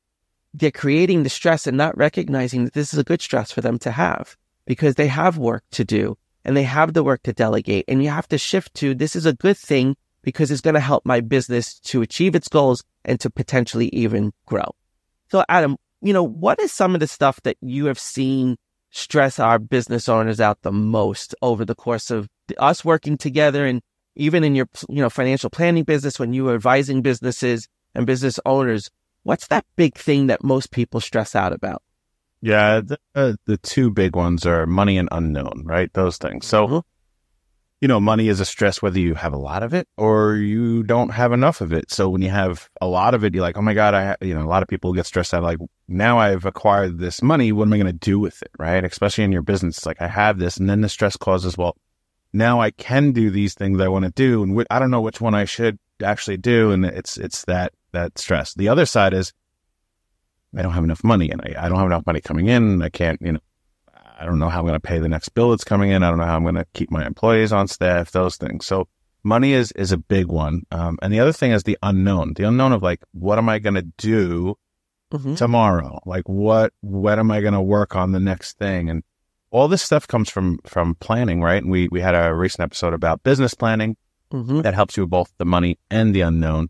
they're 0.55 0.71
creating 0.71 1.23
the 1.23 1.31
stress 1.31 1.67
and 1.67 1.77
not 1.77 1.97
recognizing 1.97 2.65
that 2.65 2.75
this 2.75 2.93
is 2.93 2.99
a 2.99 3.05
good 3.05 3.23
stress 3.23 3.51
for 3.51 3.61
them 3.61 3.79
to 3.81 3.91
have 3.91 4.37
because 4.67 4.95
they 4.95 5.07
have 5.07 5.39
work 5.39 5.65
to 5.73 5.85
do 5.85 6.17
and 6.45 6.57
they 6.57 6.63
have 6.63 6.93
the 6.93 7.03
work 7.03 7.23
to 7.23 7.33
delegate. 7.33 7.85
And 7.89 8.03
you 8.03 8.11
have 8.11 8.29
to 8.29 8.39
shift 8.39 8.75
to 8.75 8.95
this 8.95 9.17
is 9.17 9.27
a 9.27 9.33
good 9.33 9.57
thing 9.57 9.97
because 10.23 10.51
it's 10.51 10.61
going 10.61 10.75
to 10.75 10.81
help 10.81 11.07
my 11.07 11.21
business 11.21 11.79
to 11.81 12.03
achieve 12.03 12.35
its 12.35 12.49
goals 12.49 12.85
and 13.05 13.19
to 13.21 13.31
potentially 13.31 13.89
even 13.89 14.33
grow. 14.47 14.75
So 15.31 15.45
Adam, 15.49 15.77
you 16.03 16.13
know, 16.13 16.23
what 16.23 16.61
is 16.61 16.73
some 16.73 16.95
of 16.95 17.01
the 17.01 17.07
stuff 17.07 17.41
that 17.43 17.57
you 17.61 17.87
have 17.87 17.99
seen 17.99 18.57
stress 18.91 19.39
our 19.39 19.59
business 19.59 20.09
owners 20.09 20.41
out 20.41 20.61
the 20.63 20.73
most 20.73 21.35
over 21.41 21.65
the 21.65 21.75
course 21.75 22.11
of 22.11 22.29
us 22.59 22.85
working 22.85 23.17
together 23.17 23.65
and 23.65 23.81
even 24.15 24.45
in 24.45 24.55
your, 24.55 24.69
you 24.91 25.01
know, 25.01 25.09
financial 25.09 25.49
planning 25.49 25.85
business, 25.85 26.19
when 26.19 26.35
you 26.35 26.47
are 26.51 26.55
advising 26.55 27.01
businesses 27.01 27.67
and 27.95 28.07
business 28.07 28.39
owners, 28.47 28.91
what's 29.23 29.47
that 29.49 29.65
big 29.77 29.95
thing 29.97 30.27
that 30.29 30.43
most 30.45 30.71
people 30.71 31.01
stress 31.01 31.35
out 31.35 31.53
about? 31.53 31.83
Yeah, 32.41 32.81
the, 32.81 32.99
uh, 33.15 33.35
the 33.47 33.57
two 33.59 33.91
big 33.91 34.17
ones 34.17 34.45
are 34.47 34.67
money 34.67 34.99
and 34.99 35.09
unknown, 35.13 35.63
right? 35.65 35.93
Those 35.93 36.17
things. 36.17 36.47
So, 36.47 36.67
Mhm. 36.67 36.83
you 37.81 37.89
know, 37.89 38.01
money 38.01 38.29
is 38.29 38.41
a 38.41 38.45
stress 38.45 38.83
whether 38.83 38.99
you 38.99 39.15
have 39.15 39.33
a 39.33 39.39
lot 39.39 39.63
of 39.63 39.75
it 39.75 39.87
or 39.97 40.35
you 40.35 40.83
don't 40.83 41.11
have 41.11 41.33
enough 41.33 41.61
of 41.61 41.73
it. 41.73 41.91
So 41.93 42.09
when 42.09 42.23
you 42.23 42.31
have 42.31 42.69
a 42.81 42.87
lot 42.87 43.15
of 43.15 43.23
it, 43.25 43.35
you're 43.35 43.43
like, 43.43 43.57
oh 43.57 43.63
my 43.63 43.75
God, 43.75 43.95
I, 43.95 44.17
you 44.21 44.35
know, 44.35 44.43
a 44.43 44.49
lot 44.49 44.63
of 44.63 44.69
people 44.69 44.93
get 44.93 45.07
stressed 45.07 45.35
out. 45.35 45.43
Like 45.45 45.59
now 45.87 46.19
I've 46.19 46.45
acquired 46.45 46.99
this 46.99 47.23
money. 47.23 47.53
What 47.53 47.65
am 47.69 47.73
I 47.73 47.77
going 47.79 47.87
to 47.87 47.93
do 47.93 48.19
with 48.19 48.43
it? 48.43 48.51
Right. 48.59 48.85
Especially 48.85 49.25
in 49.25 49.33
your 49.33 49.43
business. 49.43 49.79
It's 49.79 49.87
like 49.87 50.01
I 50.03 50.09
have 50.09 50.39
this 50.39 50.57
and 50.57 50.69
then 50.69 50.81
the 50.81 50.89
stress 50.89 51.17
causes, 51.17 51.57
well, 51.57 51.77
now 52.33 52.61
I 52.61 52.71
can 52.73 53.13
do 53.13 53.31
these 53.31 53.55
things 53.55 53.81
I 53.81 53.89
want 53.89 54.05
to 54.05 54.11
do. 54.11 54.43
And 54.43 54.59
wh- 54.59 54.67
I 54.71 54.79
don't 54.81 54.91
know 54.91 55.01
which 55.01 55.21
one 55.21 55.35
I 55.35 55.45
should 55.45 55.79
actually 56.03 56.39
do. 56.39 56.73
And 56.73 56.85
it's, 56.85 57.19
it's 57.19 57.45
that, 57.45 57.73
that 57.93 58.19
stress. 58.19 58.55
The 58.55 58.69
other 58.69 58.87
side 58.87 59.15
is 59.15 59.33
I 60.57 60.63
don't 60.63 60.73
have 60.73 60.85
enough 60.85 61.03
money 61.05 61.31
and 61.31 61.41
I, 61.41 61.55
I 61.65 61.69
don't 61.69 61.79
have 61.79 61.87
enough 61.87 62.07
money 62.07 62.21
coming 62.21 62.49
in. 62.49 62.83
I 62.83 62.89
can't, 62.89 63.21
you 63.23 63.33
know, 63.33 63.41
I 64.19 64.25
don't 64.27 64.39
know 64.39 64.49
how 64.49 64.61
I'm 64.61 64.67
going 64.67 64.75
to 64.75 64.81
pay 64.81 64.99
the 64.99 65.09
next 65.09 65.31
bill 65.31 65.51
that's 65.51 65.65
coming 65.65 65.91
in. 65.91 66.03
I 66.03 66.09
don't 66.11 66.19
know 66.19 66.27
how 66.27 66.37
I'm 66.37 66.43
going 66.43 66.55
to 66.57 66.67
keep 66.75 66.91
my 66.91 67.07
employees 67.07 67.53
on 67.53 67.69
staff, 67.69 68.11
those 68.13 68.37
things. 68.37 68.67
So 68.67 68.87
money 69.25 69.53
is, 69.53 69.73
is 69.73 69.93
a 69.93 69.97
big 69.97 70.27
one. 70.27 70.63
Um, 70.71 70.99
and 71.03 71.13
the 71.13 71.21
other 71.21 71.33
thing 71.33 71.53
is 71.53 71.63
the 71.63 71.79
unknown, 71.83 72.35
the 72.35 72.45
unknown 72.47 72.73
of 72.73 72.83
like, 72.83 73.01
what 73.13 73.39
am 73.39 73.49
I 73.49 73.59
going 73.59 73.75
to 73.75 73.83
do 73.97 74.57
Mhm. 75.13 75.37
tomorrow? 75.37 76.01
Like 76.07 76.27
what, 76.29 76.73
what 76.81 77.19
am 77.19 77.31
I 77.31 77.41
going 77.43 77.53
to 77.55 77.61
work 77.61 77.95
on 77.97 78.13
the 78.13 78.21
next 78.21 78.57
thing? 78.59 78.89
And 78.89 79.03
all 79.51 79.69
this 79.69 79.83
stuff 79.83 80.07
comes 80.09 80.31
from, 80.31 80.59
from 80.65 80.95
planning, 80.97 81.43
right? 81.43 81.63
And 81.63 81.71
we, 81.71 81.89
we 81.89 82.01
had 82.01 82.15
a 82.15 82.35
recent 82.35 82.63
episode 82.63 82.95
about 82.95 83.23
business 83.23 83.53
planning 83.55 83.97
Mhm. 84.33 84.63
that 84.63 84.73
helps 84.75 84.97
you 84.97 85.03
with 85.03 85.11
both 85.11 85.31
the 85.37 85.45
money 85.45 85.79
and 85.91 86.15
the 86.15 86.23
unknown. 86.23 86.69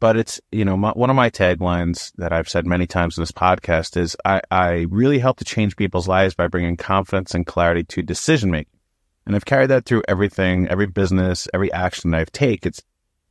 But 0.00 0.16
it's, 0.16 0.40
you 0.52 0.64
know, 0.64 0.76
my, 0.76 0.90
one 0.90 1.10
of 1.10 1.16
my 1.16 1.28
taglines 1.28 2.12
that 2.16 2.32
I've 2.32 2.48
said 2.48 2.66
many 2.66 2.86
times 2.86 3.18
in 3.18 3.22
this 3.22 3.32
podcast 3.32 3.96
is 3.96 4.16
I, 4.24 4.40
I 4.50 4.86
really 4.90 5.18
help 5.18 5.38
to 5.38 5.44
change 5.44 5.76
people's 5.76 6.06
lives 6.06 6.34
by 6.34 6.46
bringing 6.46 6.76
confidence 6.76 7.34
and 7.34 7.44
clarity 7.44 7.82
to 7.84 8.02
decision 8.02 8.50
making. 8.50 8.78
And 9.26 9.34
I've 9.34 9.44
carried 9.44 9.70
that 9.70 9.84
through 9.84 10.04
everything, 10.08 10.68
every 10.68 10.86
business, 10.86 11.48
every 11.52 11.72
action 11.72 12.14
I've 12.14 12.32
take. 12.32 12.64
It's 12.64 12.82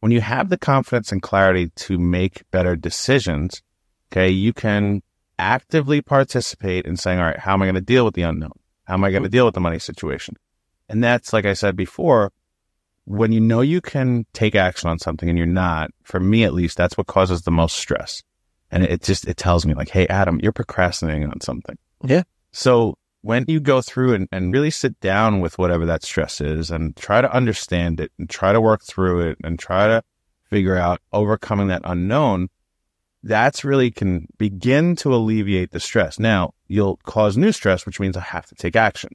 when 0.01 0.12
you 0.12 0.21
have 0.21 0.50
the 0.50 0.57
confidence 0.57 1.12
and 1.12 1.21
clarity 1.21 1.69
to 1.69 1.97
make 1.97 2.43
better 2.51 2.75
decisions, 2.75 3.63
okay, 4.12 4.29
you 4.29 4.53
can 4.53 5.01
actively 5.39 6.01
participate 6.01 6.86
in 6.86 6.97
saying, 6.97 7.19
all 7.19 7.25
right, 7.25 7.39
how 7.39 7.53
am 7.53 7.62
I 7.62 7.65
going 7.65 7.75
to 7.75 7.81
deal 7.81 8.05
with 8.05 8.13
the 8.13 8.24
unknown? 8.24 8.51
How 8.83 8.93
am 8.93 9.03
I 9.03 9.12
going 9.12 9.24
to 9.24 9.29
deal 9.29 9.45
with 9.45 9.55
the 9.55 9.62
money 9.62 9.79
situation? 9.79 10.36
And 10.89 11.03
that's, 11.03 11.33
like 11.33 11.45
I 11.45 11.53
said 11.53 11.75
before, 11.75 12.31
when 13.07 13.31
you 13.31 13.39
know 13.39 13.61
you 13.61 13.79
can 13.79 14.25
take 14.33 14.53
action 14.53 14.89
on 14.89 14.99
something 14.99 15.29
and 15.29 15.37
you're 15.37 15.47
not, 15.47 15.91
for 16.03 16.19
me 16.19 16.43
at 16.43 16.53
least, 16.53 16.75
that's 16.75 16.97
what 16.97 17.07
causes 17.07 17.43
the 17.43 17.51
most 17.51 17.77
stress. 17.77 18.21
And 18.69 18.83
it 18.83 19.01
just, 19.01 19.25
it 19.25 19.37
tells 19.37 19.65
me 19.65 19.73
like, 19.73 19.87
Hey, 19.87 20.07
Adam, 20.07 20.41
you're 20.43 20.51
procrastinating 20.51 21.29
on 21.29 21.39
something. 21.39 21.77
Yeah. 22.03 22.23
So 22.51 22.97
when 23.21 23.45
you 23.47 23.61
go 23.61 23.81
through 23.81 24.13
and, 24.13 24.27
and 24.33 24.51
really 24.51 24.69
sit 24.69 24.99
down 24.99 25.39
with 25.39 25.57
whatever 25.57 25.85
that 25.85 26.03
stress 26.03 26.41
is 26.41 26.69
and 26.69 26.97
try 26.97 27.21
to 27.21 27.33
understand 27.33 28.01
it 28.01 28.11
and 28.19 28.29
try 28.29 28.51
to 28.51 28.59
work 28.59 28.83
through 28.83 29.29
it 29.29 29.37
and 29.41 29.57
try 29.57 29.87
to 29.87 30.03
figure 30.43 30.75
out 30.75 30.99
overcoming 31.13 31.69
that 31.69 31.83
unknown, 31.85 32.49
that's 33.23 33.63
really 33.63 33.89
can 33.89 34.27
begin 34.37 34.97
to 34.97 35.15
alleviate 35.15 35.71
the 35.71 35.79
stress. 35.79 36.19
Now 36.19 36.53
you'll 36.67 36.97
cause 37.03 37.37
new 37.37 37.53
stress, 37.53 37.85
which 37.85 38.01
means 38.01 38.17
I 38.17 38.21
have 38.21 38.47
to 38.47 38.55
take 38.55 38.75
action. 38.75 39.11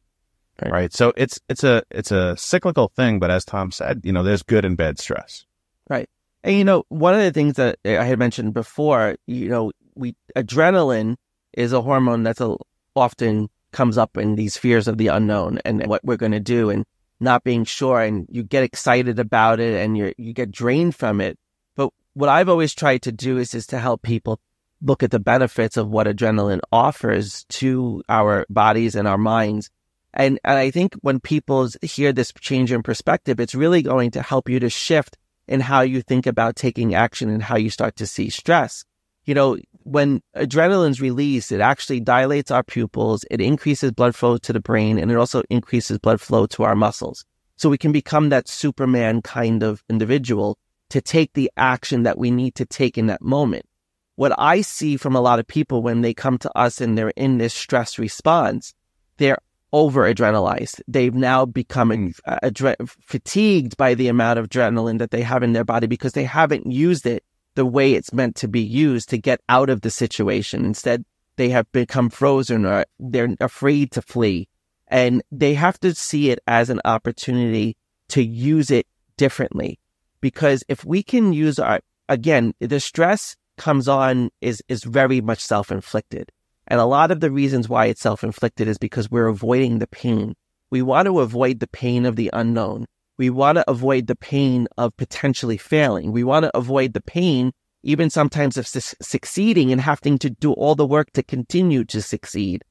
Right. 0.61 0.73
Right. 0.73 0.92
So 0.92 1.12
it's, 1.16 1.40
it's 1.49 1.64
a, 1.64 1.82
it's 1.90 2.11
a 2.11 2.37
cyclical 2.37 2.88
thing. 2.94 3.18
But 3.18 3.30
as 3.30 3.44
Tom 3.44 3.71
said, 3.73 4.02
you 4.04 4.12
know, 4.12 4.23
there's 4.23 4.42
good 4.42 4.64
and 4.64 4.76
bad 4.76 4.99
stress. 4.99 5.47
Right. 5.88 6.09
And 6.44 6.56
you 6.56 6.64
know, 6.64 6.85
one 6.88 7.14
of 7.14 7.21
the 7.21 7.32
things 7.32 7.54
that 7.54 7.78
I 7.85 8.04
had 8.04 8.18
mentioned 8.18 8.54
before, 8.54 9.16
you 9.26 9.49
know, 9.49 9.73
we 9.94 10.16
adrenaline 10.37 11.16
is 11.52 11.73
a 11.73 11.82
hormone 11.82 12.23
that's 12.23 12.40
a, 12.40 12.56
often 12.97 13.49
comes 13.73 13.97
up 13.97 14.16
in 14.16 14.35
these 14.35 14.56
fears 14.56 14.88
of 14.88 14.99
the 14.99 15.09
unknown 15.09 15.59
and 15.64 15.87
what 15.87 16.04
we're 16.04 16.16
going 16.16 16.32
to 16.32 16.40
do 16.40 16.71
and 16.71 16.85
not 17.21 17.44
being 17.44 17.64
sure 17.64 18.00
and 18.02 18.26
you 18.30 18.42
get 18.42 18.64
excited 18.64 19.18
about 19.18 19.61
it 19.61 19.75
and 19.80 19.97
you 19.97 20.12
you 20.18 20.32
get 20.32 20.50
drained 20.50 20.94
from 20.94 21.21
it. 21.21 21.38
But 21.76 21.90
what 22.14 22.28
I've 22.28 22.49
always 22.49 22.75
tried 22.75 23.02
to 23.02 23.12
do 23.12 23.38
is 23.38 23.54
is 23.54 23.66
to 23.68 23.78
help 23.78 24.02
people 24.02 24.40
look 24.82 25.02
at 25.02 25.12
the 25.12 25.21
benefits 25.21 25.76
of 25.76 25.88
what 25.88 26.06
adrenaline 26.06 26.61
offers 26.73 27.44
to 27.44 28.02
our 28.09 28.44
bodies 28.50 28.94
and 28.94 29.06
our 29.06 29.18
minds. 29.18 29.71
And 30.14 30.38
and 30.45 30.59
I 30.59 30.71
think 30.71 30.95
when 31.00 31.21
people 31.21 31.69
hear 31.81 32.12
this 32.12 32.33
change 32.40 32.73
in 32.73 32.83
perspective, 32.83 33.40
it's 33.40 33.54
really 33.54 33.83
going 33.83 34.11
to 34.12 34.23
help 34.23 34.49
you 34.49 34.61
to 34.61 34.69
shift 34.69 35.16
in 35.49 35.61
how 35.61 35.81
you 35.81 36.02
think 36.02 36.26
about 36.26 36.57
taking 36.57 36.95
action 36.95 37.28
and 37.28 37.42
how 37.42 37.57
you 37.57 37.71
start 37.71 37.97
to 37.97 38.07
see 38.07 38.31
stress. 38.31 38.85
You 39.25 39.35
know, 39.35 39.59
when 39.85 40.21
adrenaline's 40.37 41.00
released, 41.00 41.52
it 41.52 41.61
actually 41.61 42.00
dilates 42.00 42.50
our 42.50 42.62
pupils, 42.62 43.25
it 43.31 43.40
increases 43.40 43.92
blood 43.92 44.14
flow 44.14 44.37
to 44.38 44.52
the 44.52 44.61
brain, 44.61 44.99
and 44.99 45.11
it 45.11 45.16
also 45.16 45.42
increases 45.49 45.99
blood 45.99 46.21
flow 46.21 46.47
to 46.47 46.64
our 46.64 46.75
muscles. 46.75 47.25
So 47.57 47.69
we 47.69 47.78
can 47.78 47.92
become 47.92 48.31
that 48.31 48.49
Superman 48.49 49.23
kind 49.23 49.62
of 49.62 49.85
individual 49.88 50.59
to 50.90 51.00
take 51.00 51.33
the 51.33 51.50
action 51.57 52.02
that 52.02 52.19
we 52.19 52.31
need 52.31 52.54
to 52.57 52.66
take 52.66 52.99
in 52.99 53.07
that 53.07 53.23
moment. 53.23 53.64
What 54.16 54.35
I 54.38 54.61
see 54.61 54.97
from 54.97 55.16
a 55.16 55.21
lot 55.21 55.38
of 55.38 55.47
people 55.47 55.83
when 55.83 56.02
they 56.02 56.12
come 56.12 56.38
to 56.38 56.59
us 56.59 56.81
and 56.81 56.99
they're 56.99 57.11
in 57.11 57.38
this 57.38 57.54
stress 57.54 57.99
response, 57.99 58.75
they're 59.16 59.38
over 59.73 60.02
adrenalized. 60.12 60.81
They've 60.87 61.14
now 61.14 61.47
become 61.47 62.12
uh, 62.26 62.38
adre- 62.43 62.88
fatigued 63.00 63.76
by 63.76 63.95
the 63.95 64.09
amount 64.09 64.38
of 64.38 64.49
adrenaline 64.49 64.99
that 64.99 65.11
they 65.11 65.23
have 65.23 65.43
in 65.43 65.52
their 65.52 65.64
body 65.64 65.87
because 65.87 66.12
they 66.12 66.25
haven't 66.25 66.71
used 66.71 67.07
it 67.07 67.25
the 67.55 67.67
way 67.67 67.93
it's 67.93 68.12
meant 68.12 68.37
to 68.37 68.49
be 68.49 68.61
used 68.61 69.09
to 69.11 69.19
get 69.19 69.41
out 69.49 69.71
of 69.71 69.81
the 69.81 69.91
situation. 69.91 70.64
Instead, 70.64 71.05
they 71.37 71.49
have 71.50 71.71
become 71.73 72.11
frozen 72.11 72.64
or 72.64 72.85
they're 72.99 73.35
afraid 73.41 73.91
to 73.93 74.02
flee. 74.02 74.49
And 74.88 75.23
they 75.31 75.55
have 75.55 75.81
to 75.81 75.95
see 75.95 76.31
it 76.31 76.41
as 76.47 76.69
an 76.69 76.81
opportunity 76.85 77.76
to 78.09 78.23
use 78.23 78.71
it 78.71 78.87
differently. 79.17 79.79
Because 80.21 80.62
if 80.69 80.85
we 80.85 81.02
can 81.02 81.33
use 81.33 81.59
our, 81.59 81.81
again, 82.09 82.52
the 82.61 82.79
stress 82.79 83.37
comes 83.57 83.88
on 83.88 84.31
is, 84.41 84.62
is 84.69 84.85
very 84.85 85.21
much 85.21 85.41
self-inflicted. 85.41 86.31
And 86.73 86.81
a 86.81 86.87
lot 86.87 87.11
of 87.11 87.21
the 87.21 87.31
reasons 87.31 87.69
why 87.69 87.85
it's 87.85 88.00
self-inflicted 88.00 88.67
is 88.67 88.79
because 88.79 89.11
we're 89.11 89.26
avoiding 89.26 89.79
the 89.79 89.87
pain. 89.87 90.35
We 90.71 90.81
want 90.81 91.05
to 91.05 91.21
avoid 91.21 91.61
the 91.61 91.67
pain 91.67 92.07
of 92.07 92.17
the 92.17 92.31
unknown. 92.33 92.87
We 93.19 93.29
want 93.29 93.57
to 93.57 93.71
avoid 93.71 94.07
the 94.07 94.17
pain 94.17 94.69
of 94.79 94.97
potentially 94.97 95.59
failing. 95.59 96.12
We 96.12 96.25
want 96.25 96.45
to 96.45 96.57
avoid 96.57 96.95
the 96.95 97.02
pain, 97.02 97.52
even 97.83 98.09
sometimes 98.09 98.57
of 98.57 98.67
su- 98.67 98.97
succeeding 99.02 99.71
and 99.71 99.83
having 99.83 100.17
to 100.21 100.31
do 100.31 100.55
all 100.55 100.75
the 100.75 100.87
work 100.87 101.12
to 101.12 101.23
continue 101.23 101.85
to 101.85 102.00
succeed. 102.00 102.64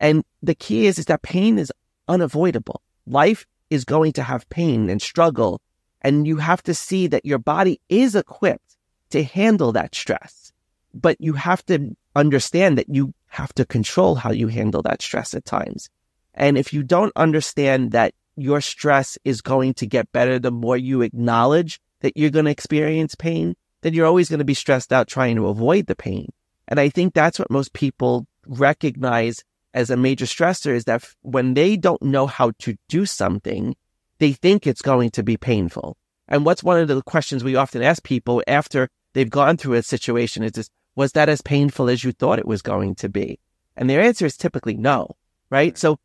And 0.00 0.24
the 0.42 0.56
key 0.56 0.86
is, 0.86 0.98
is 0.98 1.06
that 1.06 1.22
pain 1.22 1.56
is 1.56 1.70
unavoidable. 2.08 2.82
Life 3.06 3.46
is 3.70 3.84
going 3.84 4.14
to 4.14 4.24
have 4.24 4.48
pain 4.48 4.90
and 4.90 5.00
struggle. 5.00 5.60
And 6.00 6.26
you 6.26 6.38
have 6.38 6.64
to 6.64 6.74
see 6.74 7.06
that 7.06 7.24
your 7.24 7.38
body 7.38 7.80
is 7.88 8.16
equipped 8.16 8.76
to 9.10 9.22
handle 9.22 9.70
that 9.70 9.94
stress. 9.94 10.52
But 10.92 11.20
you 11.20 11.34
have 11.34 11.64
to 11.66 11.96
understand 12.16 12.78
that 12.78 12.88
you 12.88 13.14
have 13.34 13.52
to 13.54 13.64
control 13.64 14.14
how 14.14 14.30
you 14.30 14.48
handle 14.48 14.82
that 14.82 15.02
stress 15.02 15.34
at 15.34 15.44
times. 15.44 15.90
And 16.34 16.56
if 16.56 16.72
you 16.72 16.82
don't 16.82 17.12
understand 17.16 17.90
that 17.92 18.14
your 18.36 18.60
stress 18.60 19.18
is 19.24 19.40
going 19.40 19.74
to 19.74 19.86
get 19.86 20.12
better 20.12 20.38
the 20.38 20.50
more 20.50 20.76
you 20.76 21.02
acknowledge 21.02 21.80
that 22.00 22.16
you're 22.16 22.30
going 22.30 22.46
to 22.46 22.50
experience 22.50 23.14
pain, 23.14 23.56
then 23.82 23.92
you're 23.92 24.06
always 24.06 24.28
going 24.28 24.38
to 24.38 24.44
be 24.44 24.54
stressed 24.54 24.92
out 24.92 25.08
trying 25.08 25.36
to 25.36 25.48
avoid 25.48 25.86
the 25.86 25.96
pain. 25.96 26.32
And 26.68 26.78
I 26.78 26.88
think 26.88 27.12
that's 27.12 27.38
what 27.38 27.50
most 27.50 27.72
people 27.72 28.26
recognize 28.46 29.44
as 29.72 29.90
a 29.90 29.96
major 29.96 30.26
stressor 30.26 30.72
is 30.74 30.84
that 30.84 31.04
when 31.22 31.54
they 31.54 31.76
don't 31.76 32.02
know 32.02 32.26
how 32.26 32.52
to 32.60 32.76
do 32.88 33.04
something, 33.04 33.74
they 34.18 34.32
think 34.32 34.66
it's 34.66 34.82
going 34.82 35.10
to 35.10 35.22
be 35.22 35.36
painful. 35.36 35.96
And 36.28 36.44
what's 36.44 36.62
one 36.62 36.80
of 36.80 36.88
the 36.88 37.02
questions 37.02 37.42
we 37.42 37.56
often 37.56 37.82
ask 37.82 38.02
people 38.02 38.42
after 38.46 38.88
they've 39.12 39.28
gone 39.28 39.56
through 39.56 39.74
a 39.74 39.82
situation 39.82 40.42
is 40.44 40.52
this, 40.52 40.70
was 40.96 41.12
that 41.12 41.28
as 41.28 41.40
painful 41.42 41.88
as 41.88 42.04
you 42.04 42.12
thought 42.12 42.38
it 42.38 42.46
was 42.46 42.62
going 42.62 42.94
to 42.96 43.08
be? 43.08 43.38
And 43.76 43.90
their 43.90 44.00
answer 44.00 44.26
is 44.26 44.36
typically 44.36 44.76
no, 44.76 45.16
right? 45.50 45.76
So 45.76 45.98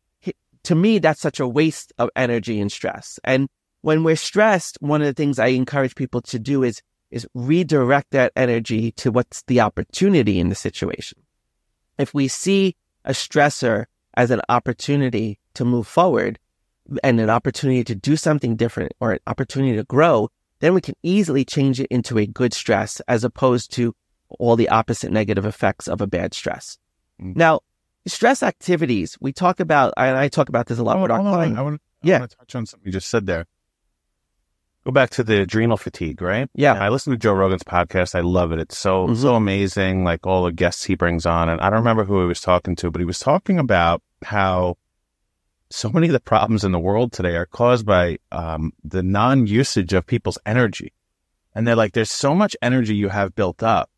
to 0.64 0.74
me, 0.74 0.98
that's 0.98 1.20
such 1.20 1.40
a 1.40 1.48
waste 1.48 1.92
of 1.98 2.10
energy 2.16 2.60
and 2.60 2.70
stress. 2.70 3.18
And 3.24 3.48
when 3.82 4.04
we're 4.04 4.16
stressed, 4.16 4.78
one 4.80 5.00
of 5.00 5.06
the 5.06 5.14
things 5.14 5.38
I 5.38 5.48
encourage 5.48 5.94
people 5.94 6.20
to 6.22 6.38
do 6.38 6.62
is, 6.62 6.82
is 7.10 7.26
redirect 7.34 8.10
that 8.10 8.32
energy 8.36 8.92
to 8.92 9.10
what's 9.10 9.42
the 9.44 9.60
opportunity 9.60 10.38
in 10.38 10.48
the 10.48 10.54
situation. 10.54 11.18
If 11.98 12.12
we 12.12 12.28
see 12.28 12.76
a 13.04 13.12
stressor 13.12 13.86
as 14.14 14.30
an 14.30 14.42
opportunity 14.48 15.38
to 15.54 15.64
move 15.64 15.86
forward 15.86 16.38
and 17.02 17.20
an 17.20 17.30
opportunity 17.30 17.84
to 17.84 17.94
do 17.94 18.16
something 18.16 18.56
different 18.56 18.92
or 19.00 19.12
an 19.12 19.20
opportunity 19.26 19.76
to 19.76 19.84
grow, 19.84 20.28
then 20.60 20.74
we 20.74 20.80
can 20.80 20.94
easily 21.02 21.44
change 21.44 21.80
it 21.80 21.86
into 21.90 22.18
a 22.18 22.26
good 22.26 22.52
stress 22.52 23.00
as 23.08 23.24
opposed 23.24 23.72
to 23.72 23.94
all 24.38 24.56
the 24.56 24.68
opposite 24.68 25.10
negative 25.12 25.44
effects 25.44 25.88
of 25.88 26.00
a 26.00 26.06
bad 26.06 26.34
stress. 26.34 26.78
Mm. 27.20 27.36
Now, 27.36 27.60
stress 28.06 28.42
activities, 28.42 29.16
we 29.20 29.32
talk 29.32 29.60
about, 29.60 29.92
and 29.96 30.16
I 30.16 30.28
talk 30.28 30.48
about 30.48 30.66
this 30.66 30.78
a 30.78 30.82
lot 30.82 31.00
with 31.00 31.10
our 31.10 31.20
Hold 31.20 31.34
clients. 31.34 31.58
I 31.58 31.62
want, 31.62 31.80
Yeah. 32.02 32.18
to 32.20 32.28
touch 32.28 32.54
on 32.54 32.66
something 32.66 32.86
you 32.86 32.92
just 32.92 33.08
said 33.10 33.26
there. 33.26 33.46
go 34.82 34.90
back 34.90 35.10
to 35.10 35.22
the 35.22 35.42
adrenal 35.42 35.76
fatigue, 35.76 36.22
right? 36.22 36.48
Yeah. 36.54 36.72
I 36.72 36.88
listen 36.88 37.10
to 37.12 37.18
Joe 37.18 37.34
Rogan's 37.34 37.62
podcast. 37.62 38.14
I 38.14 38.20
love 38.22 38.50
it. 38.50 38.58
It's 38.58 38.78
so 38.78 39.08
Mhm. 39.08 39.16
so 39.16 39.34
amazing. 39.34 40.04
Like 40.04 40.26
all 40.26 40.44
the 40.44 40.52
guests 40.52 40.84
he 40.84 40.94
brings 40.94 41.26
on, 41.26 41.50
and 41.50 41.60
I 41.60 41.68
don't 41.68 41.80
remember 41.80 42.04
who 42.04 42.22
he 42.22 42.26
was 42.26 42.40
talking 42.40 42.74
to, 42.76 42.90
but 42.90 42.98
he 42.98 43.04
was 43.04 43.18
talking 43.18 43.58
about 43.58 44.02
how 44.24 44.78
so 45.68 45.90
many 45.90 46.06
of 46.06 46.14
the 46.14 46.18
problems 46.20 46.64
in 46.64 46.72
the 46.72 46.78
world 46.78 47.12
today 47.12 47.36
are 47.36 47.44
caused 47.44 47.84
by 47.84 48.16
um, 48.32 48.72
the 48.82 49.02
non-usage 49.02 49.92
of 49.92 50.06
people's 50.06 50.38
energy, 50.46 50.94
and 51.54 51.66
they're 51.68 51.76
like, 51.76 51.92
"There's 51.92 52.10
so 52.10 52.34
much 52.34 52.56
energy 52.62 52.94
you 52.96 53.10
have 53.10 53.34
built 53.34 53.62
up 53.62 53.90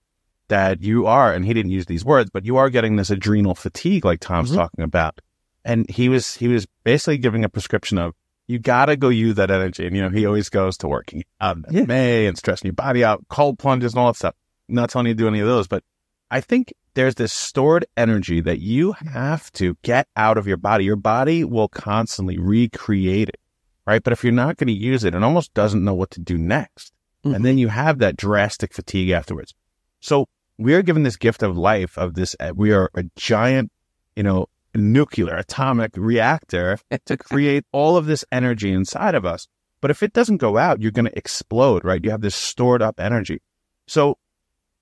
that 0.48 0.82
you 0.82 1.06
are," 1.06 1.32
and 1.32 1.44
he 1.44 1.54
didn't 1.54 1.70
use 1.72 1.86
these 1.86 2.04
words, 2.04 2.30
but 2.30 2.44
you 2.44 2.56
are 2.56 2.70
getting 2.70 2.96
this 2.96 3.10
adrenal 3.10 3.54
fatigue, 3.54 4.04
like 4.04 4.20
Tom's 4.20 4.50
Mhm. 4.52 4.56
talking 4.56 4.84
about. 4.84 5.20
And 5.64 5.88
he 5.88 6.08
was 6.08 6.34
he 6.36 6.48
was 6.48 6.66
basically 6.84 7.18
giving 7.18 7.44
a 7.44 7.48
prescription 7.48 7.98
of 7.98 8.14
you 8.48 8.58
gotta 8.58 8.96
go 8.96 9.08
use 9.08 9.36
that 9.36 9.50
energy. 9.50 9.86
And 9.86 9.94
you 9.96 10.02
know, 10.02 10.08
he 10.10 10.26
always 10.26 10.48
goes 10.48 10.76
to 10.78 10.88
working 10.88 11.22
out 11.40 11.58
Yeah. 11.70 11.84
May 11.84 12.26
and 12.26 12.36
stressing 12.36 12.66
your 12.66 12.74
body 12.74 13.04
out, 13.04 13.24
cold 13.28 13.58
plunges 13.58 13.92
and 13.92 14.00
all 14.00 14.08
that 14.08 14.16
stuff. 14.18 14.34
I'm 14.68 14.74
not 14.74 14.90
telling 14.90 15.06
you 15.06 15.14
to 15.14 15.18
do 15.18 15.28
any 15.28 15.40
of 15.40 15.46
those, 15.46 15.68
but 15.68 15.84
I 16.30 16.40
think 16.40 16.72
there's 16.94 17.14
this 17.14 17.32
stored 17.32 17.86
energy 17.96 18.40
that 18.40 18.58
you 18.60 18.92
have 18.92 19.50
to 19.52 19.76
get 19.82 20.08
out 20.16 20.36
of 20.36 20.46
your 20.46 20.56
body. 20.56 20.84
Your 20.84 20.96
body 20.96 21.44
will 21.44 21.68
constantly 21.68 22.38
recreate 22.38 23.28
it, 23.28 23.40
right? 23.86 24.02
But 24.02 24.12
if 24.12 24.24
you're 24.24 24.32
not 24.32 24.56
going 24.56 24.68
to 24.68 24.72
use 24.74 25.04
it, 25.04 25.14
it 25.14 25.22
almost 25.22 25.54
doesn't 25.54 25.84
know 25.84 25.94
what 25.94 26.10
to 26.12 26.20
do 26.20 26.36
next. 26.36 26.92
Mhm. 27.24 27.36
And 27.36 27.44
then 27.44 27.58
you 27.58 27.68
have 27.68 27.98
that 27.98 28.16
drastic 28.16 28.74
fatigue 28.74 29.10
afterwards. 29.10 29.54
So 30.02 30.26
we 30.58 30.74
are 30.74 30.82
given 30.82 31.04
this 31.04 31.16
gift 31.16 31.42
of 31.42 31.56
life 31.56 31.96
of 31.96 32.14
this, 32.14 32.36
uh, 32.40 32.52
we 32.54 32.72
are 32.72 32.90
a 32.94 33.04
giant, 33.16 33.70
you 34.16 34.22
know, 34.24 34.48
nuclear 34.74 35.36
atomic 35.36 35.92
reactor 35.96 36.78
to 37.06 37.16
create 37.16 37.64
all 37.72 37.96
of 37.96 38.06
this 38.06 38.24
energy 38.32 38.72
inside 38.72 39.14
of 39.14 39.24
us. 39.24 39.46
But 39.80 39.90
if 39.90 40.02
it 40.02 40.12
doesn't 40.12 40.36
go 40.36 40.58
out, 40.58 40.80
you're 40.82 40.90
going 40.92 41.06
to 41.06 41.16
explode, 41.18 41.84
right? 41.84 42.02
You 42.04 42.10
have 42.10 42.20
this 42.20 42.34
stored 42.34 42.82
up 42.82 43.00
energy. 43.00 43.40
So 43.86 44.18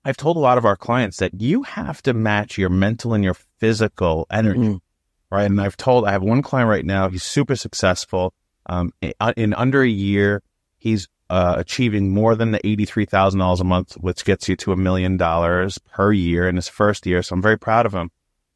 I've 0.05 0.17
told 0.17 0.37
a 0.37 0.41
lot 0.41 0.59
of 0.59 0.65
our 0.65 0.77
clients 0.77 1.19
that 1.19 1.41
you 1.41 1.63
have 1.65 2.03
to 2.03 2.15
match 2.15 2.57
your 2.57 2.71
mental 2.71 3.13
and 3.15 3.23
your 3.23 3.35
physical 3.59 4.27
energy, 4.31 4.59
Mm. 4.61 4.81
right? 5.31 5.45
And 5.51 5.61
I've 5.61 5.77
told, 5.77 6.07
I 6.07 6.13
have 6.13 6.23
one 6.23 6.43
client 6.43 6.69
right 6.69 6.85
now, 6.85 7.09
he's 7.11 7.23
super 7.23 7.57
successful. 7.57 8.33
Um, 8.67 8.93
in, 9.03 9.13
in 9.37 9.55
under 9.55 9.83
a 9.83 9.89
year, 9.89 10.43
he's 10.79 11.09
uh, 11.31 11.55
achieving 11.57 12.13
more 12.13 12.35
than 12.35 12.51
the 12.51 12.59
$83,000 12.59 13.61
a 13.61 13.65
month, 13.65 13.95
which 13.95 14.25
gets 14.25 14.49
you 14.49 14.57
to 14.57 14.73
a 14.73 14.77
million 14.77 15.17
dollars 15.17 15.79
per 15.79 16.13
year 16.13 16.49
in 16.49 16.57
his 16.57 16.69
first 16.69 17.07
year. 17.07 17.23
So 17.23 17.35
I'm 17.35 17.43
very 17.43 17.57
proud 17.57 17.87
of 17.87 17.95
him. 17.95 18.11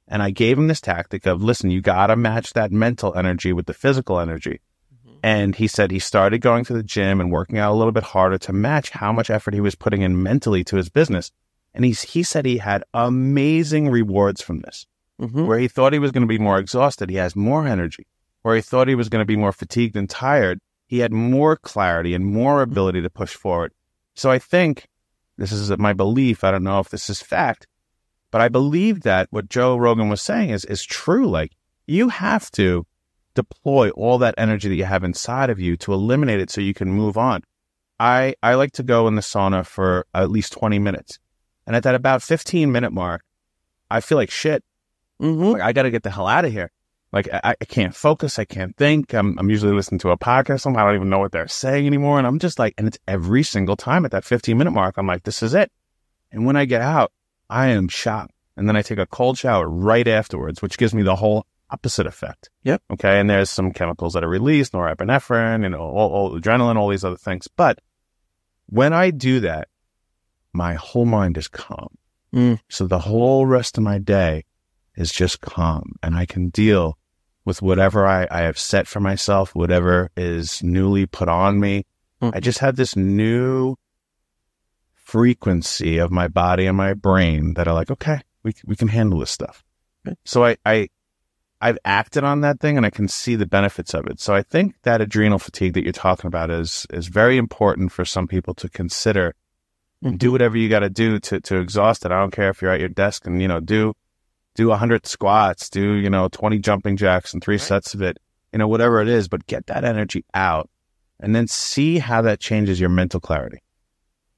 And 0.09 0.23
I 0.23 0.31
gave 0.31 0.59
him 0.59 0.67
this 0.67 0.81
tactic 0.81 1.25
of, 1.25 1.43
listen, 1.43 1.71
you 1.71 1.81
got 1.81 2.09
to 2.09 2.17
match 2.17 2.53
that 2.53 2.73
mental 2.73 3.15
energy 3.15 3.53
with 3.53 3.67
the 3.67 3.75
physical 3.75 4.19
energy. 4.19 4.61
Mm-hmm. 4.93 5.19
And 5.23 5.55
he 5.55 5.69
said 5.69 5.93
he 5.93 6.01
started 6.01 6.41
going 6.41 6.65
to 6.65 6.75
the 6.75 6.83
gym 6.83 7.21
and 7.21 7.31
working 7.31 7.59
out 7.59 7.73
a 7.73 7.77
little 7.77 7.93
bit 7.93 8.03
harder 8.03 8.39
to 8.39 8.53
match 8.53 8.91
how 8.91 9.13
much 9.13 9.31
effort 9.31 9.55
he 9.55 9.61
was 9.61 9.77
putting 9.77 10.03
in 10.03 10.21
mentally 10.21 10.65
to 10.65 10.77
his 10.77 10.89
business. 10.89 11.31
And 11.73 11.85
he's, 11.85 12.03
he 12.03 12.25
said 12.25 12.45
he 12.45 12.59
had 12.59 12.83
amazing 12.93 13.89
rewards 13.89 14.43
from 14.43 14.61
this. 14.61 14.87
Mhm. 15.23 15.47
Where 15.47 15.61
he 15.61 15.69
thought 15.69 15.93
he 15.93 16.01
was 16.01 16.11
going 16.11 16.27
to 16.27 16.29
be 16.29 16.39
more 16.39 16.59
exhausted, 16.59 17.09
he 17.09 17.17
has 17.17 17.37
more 17.37 17.69
energy. 17.69 18.09
Where 18.43 18.57
he 18.57 18.63
thought 18.63 18.89
he 18.89 18.97
was 18.97 19.09
going 19.09 19.23
to 19.23 19.27
be 19.27 19.37
more 19.37 19.53
fatigued 19.53 19.97
and 19.97 20.11
tired, 20.11 20.59
he 20.95 21.01
had 21.01 21.13
more 21.13 21.57
clarity 21.57 22.15
and 22.15 22.25
more 22.25 22.63
ability 22.63 23.03
to 23.03 23.11
push 23.11 23.35
forward. 23.35 23.73
So 24.15 24.31
I 24.31 24.39
think 24.39 24.87
this 25.37 25.51
is 25.51 25.77
my 25.77 25.93
belief. 25.93 26.45
I 26.45 26.53
don't 26.53 26.63
know 26.63 26.79
if 26.79 26.91
this 26.91 27.11
is 27.11 27.21
fact, 27.21 27.67
but 28.31 28.41
I 28.41 28.49
believe 28.49 29.01
that 29.01 29.27
what 29.31 29.49
Joe 29.49 29.77
Rogan 29.77 30.09
was 30.09 30.23
saying 30.23 30.51
is, 30.51 30.65
is 30.67 30.85
true. 30.85 31.27
Like 31.29 31.51
you 31.89 32.11
have 32.11 32.49
to 32.53 32.87
deploy 33.35 33.91
all 33.91 34.19
that 34.19 34.37
energy 34.39 34.69
that 34.69 34.77
you 34.77 34.85
have 34.85 35.03
inside 35.03 35.51
of 35.51 35.59
you 35.59 35.77
to 35.79 35.93
eliminate 35.93 36.39
it 36.39 36.49
so 36.49 36.61
you 36.61 36.75
can 36.75 36.93
move 36.93 37.19
on. 37.19 37.43
I, 37.99 38.37
I 38.41 38.55
like 38.55 38.71
to 38.75 38.85
go 38.85 39.09
in 39.09 39.17
the 39.17 39.21
sauna 39.21 39.67
for 39.67 40.07
at 40.15 40.31
least 40.31 40.53
20 40.53 40.79
minutes. 40.79 41.19
And 41.67 41.75
at 41.75 41.83
that 41.83 41.97
about 41.97 42.23
15 42.23 42.71
minute 42.71 42.93
mark, 42.93 43.25
I 43.91 44.01
feel 44.01 44.17
like 44.17 44.31
shit. 44.31 44.63
Mhm. 45.21 45.55
Like 45.55 45.63
I 45.63 45.73
got 45.73 45.83
to 45.83 45.91
get 45.91 46.05
the 46.05 46.11
hell 46.11 46.29
out 46.29 46.45
of 46.45 46.53
here. 46.53 46.71
Like 47.15 47.29
I, 47.33 47.55
I 47.61 47.65
can't 47.65 47.95
focus. 47.95 48.41
I 48.41 48.45
can't 48.45 48.77
think. 48.77 49.15
I'm, 49.15 49.39
I'm 49.39 49.49
usually 49.49 49.73
listening 49.73 50.01
to 50.01 50.11
a 50.11 50.19
podcast. 50.19 50.67
I 50.67 50.85
don't 50.85 50.97
even 50.97 51.09
know 51.09 51.21
what 51.21 51.31
they're 51.31 51.47
saying 51.47 51.87
anymore. 51.87 52.19
And 52.19 52.27
I'm 52.27 52.41
just 52.41 52.59
like, 52.59 52.75
and 52.77 52.89
it's 52.89 52.99
every 53.07 53.45
single 53.45 53.77
time 53.77 54.05
at 54.05 54.11
that 54.11 54.25
15 54.25 54.59
minute 54.59 54.73
mark. 54.73 54.97
I'm 54.99 55.07
like, 55.07 55.23
this 55.23 55.41
is 55.41 55.55
it. 55.55 55.71
And 56.33 56.45
when 56.45 56.57
I 56.57 56.65
get 56.65 56.83
out, 56.83 57.13
I 57.49 57.69
am 57.69 57.87
shocked. 57.87 58.33
And 58.57 58.67
then 58.69 58.77
I 58.77 58.83
take 58.83 58.99
a 58.99 59.07
cold 59.07 59.39
shower 59.39 59.69
right 59.69 60.09
afterwards, 60.09 60.61
which 60.61 60.77
gives 60.77 60.93
me 60.93 61.03
the 61.03 61.15
whole 61.15 61.47
opposite 61.71 62.09
effect. 62.09 62.51
Yep. 62.65 62.83
Okay. 62.95 63.21
And 63.21 63.31
there's 63.31 63.49
some 63.49 63.73
chemicals 63.73 64.15
that 64.15 64.25
are 64.25 64.29
released, 64.29 64.73
norepinephrine, 64.73 65.71
know, 65.71 65.79
all, 65.79 66.11
all 66.11 66.41
adrenaline, 66.41 66.77
all 66.77 66.89
these 66.89 67.05
other 67.05 67.17
things. 67.17 67.47
But 67.47 67.79
when 68.67 68.93
I 68.93 69.11
do 69.11 69.39
that, 69.41 69.69
my 70.53 70.75
whole 70.75 71.07
mind 71.07 71.39
is 71.39 71.47
calm. 71.47 71.97
Mm. 72.35 72.59
So 72.69 72.89
the 72.89 72.99
whole 72.99 73.47
rest 73.47 73.79
of 73.79 73.85
my 73.85 73.99
day 73.99 74.47
is 74.97 75.13
just 75.13 75.41
calm 75.41 75.95
and 76.03 76.17
I 76.17 76.27
can 76.27 76.49
deal 76.49 76.99
with 77.45 77.61
whatever 77.63 78.07
I, 78.07 78.27
I 78.31 78.41
have 78.43 78.59
set 78.59 78.87
for 78.87 79.01
myself, 79.01 79.55
whatever 79.55 80.11
is 80.17 80.63
newly 80.63 81.07
put 81.07 81.29
on 81.29 81.61
me. 81.61 81.85
Mm. 82.23 82.33
I 82.35 82.41
just 82.41 82.59
had 82.59 82.77
this 82.77 82.97
new 82.97 83.77
frequency 84.95 85.99
of 85.99 86.11
my 86.11 86.29
body 86.29 86.67
and 86.67 86.77
my 86.77 86.95
brain 86.95 87.55
that 87.55 87.69
are 87.69 87.75
like, 87.75 87.91
okay, 87.91 88.21
we, 88.43 88.53
we 88.67 88.77
can 88.77 88.89
handle 88.89 89.19
this 89.19 89.31
stuff. 89.31 89.63
Okay. 90.07 90.17
So 90.25 90.45
I, 90.45 90.57
I, 90.65 90.89
I've 91.61 91.79
acted 91.85 92.25
on 92.25 92.41
that 92.43 92.61
thing 92.61 92.77
and 92.77 92.85
I 92.87 92.91
can 92.91 93.09
see 93.09 93.37
the 93.37 93.47
benefits 93.47 93.95
of 93.95 94.07
it. 94.07 94.21
So 94.21 94.35
I 94.35 94.43
think 94.43 94.75
that 94.83 95.01
adrenal 95.01 95.39
fatigue 95.39 95.75
that 95.75 95.85
you're 95.85 95.93
talking 95.93 96.29
about 96.29 96.51
is, 96.51 96.87
is 96.91 97.09
very 97.09 97.37
important 97.37 97.93
for 97.93 98.05
some 98.05 98.27
people 98.29 98.55
to 98.55 98.69
consider 98.69 99.35
Mhm. 100.03 100.19
do 100.19 100.33
whatever 100.33 100.59
you 100.59 100.69
got 100.69 100.81
to 100.81 100.91
do 100.91 101.19
to 101.19 101.41
to 101.41 101.57
exhaust 101.57 102.05
it. 102.05 102.13
I 102.13 102.21
don't 102.21 102.33
care 102.33 102.51
if 102.51 102.61
you're 102.61 102.73
at 102.73 102.81
your 102.81 102.91
desk 102.91 103.27
and 103.27 103.41
you 103.41 103.49
know 103.49 103.61
do 103.61 103.95
do 104.55 104.71
a 104.71 104.77
hundred 104.77 105.07
squats, 105.07 105.69
do 105.69 105.95
you 105.95 106.11
know 106.11 106.29
twenty 106.29 106.59
jumping 106.59 106.97
jacks 106.97 107.33
and 107.33 107.43
three 107.43 107.59
sets 107.59 107.95
of 107.95 108.03
it, 108.03 108.19
you 108.53 108.59
know 108.59 108.69
whatever 108.69 109.01
it 109.01 109.09
is, 109.09 109.29
but 109.29 109.47
get 109.47 109.67
that 109.67 109.85
energy 109.85 110.25
out, 110.35 110.69
and 111.21 111.35
then 111.35 111.47
see 111.47 111.99
how 111.99 112.23
that 112.23 112.41
changes 112.41 112.81
your 112.81 112.91
mental 112.91 113.21
clarity. 113.21 113.59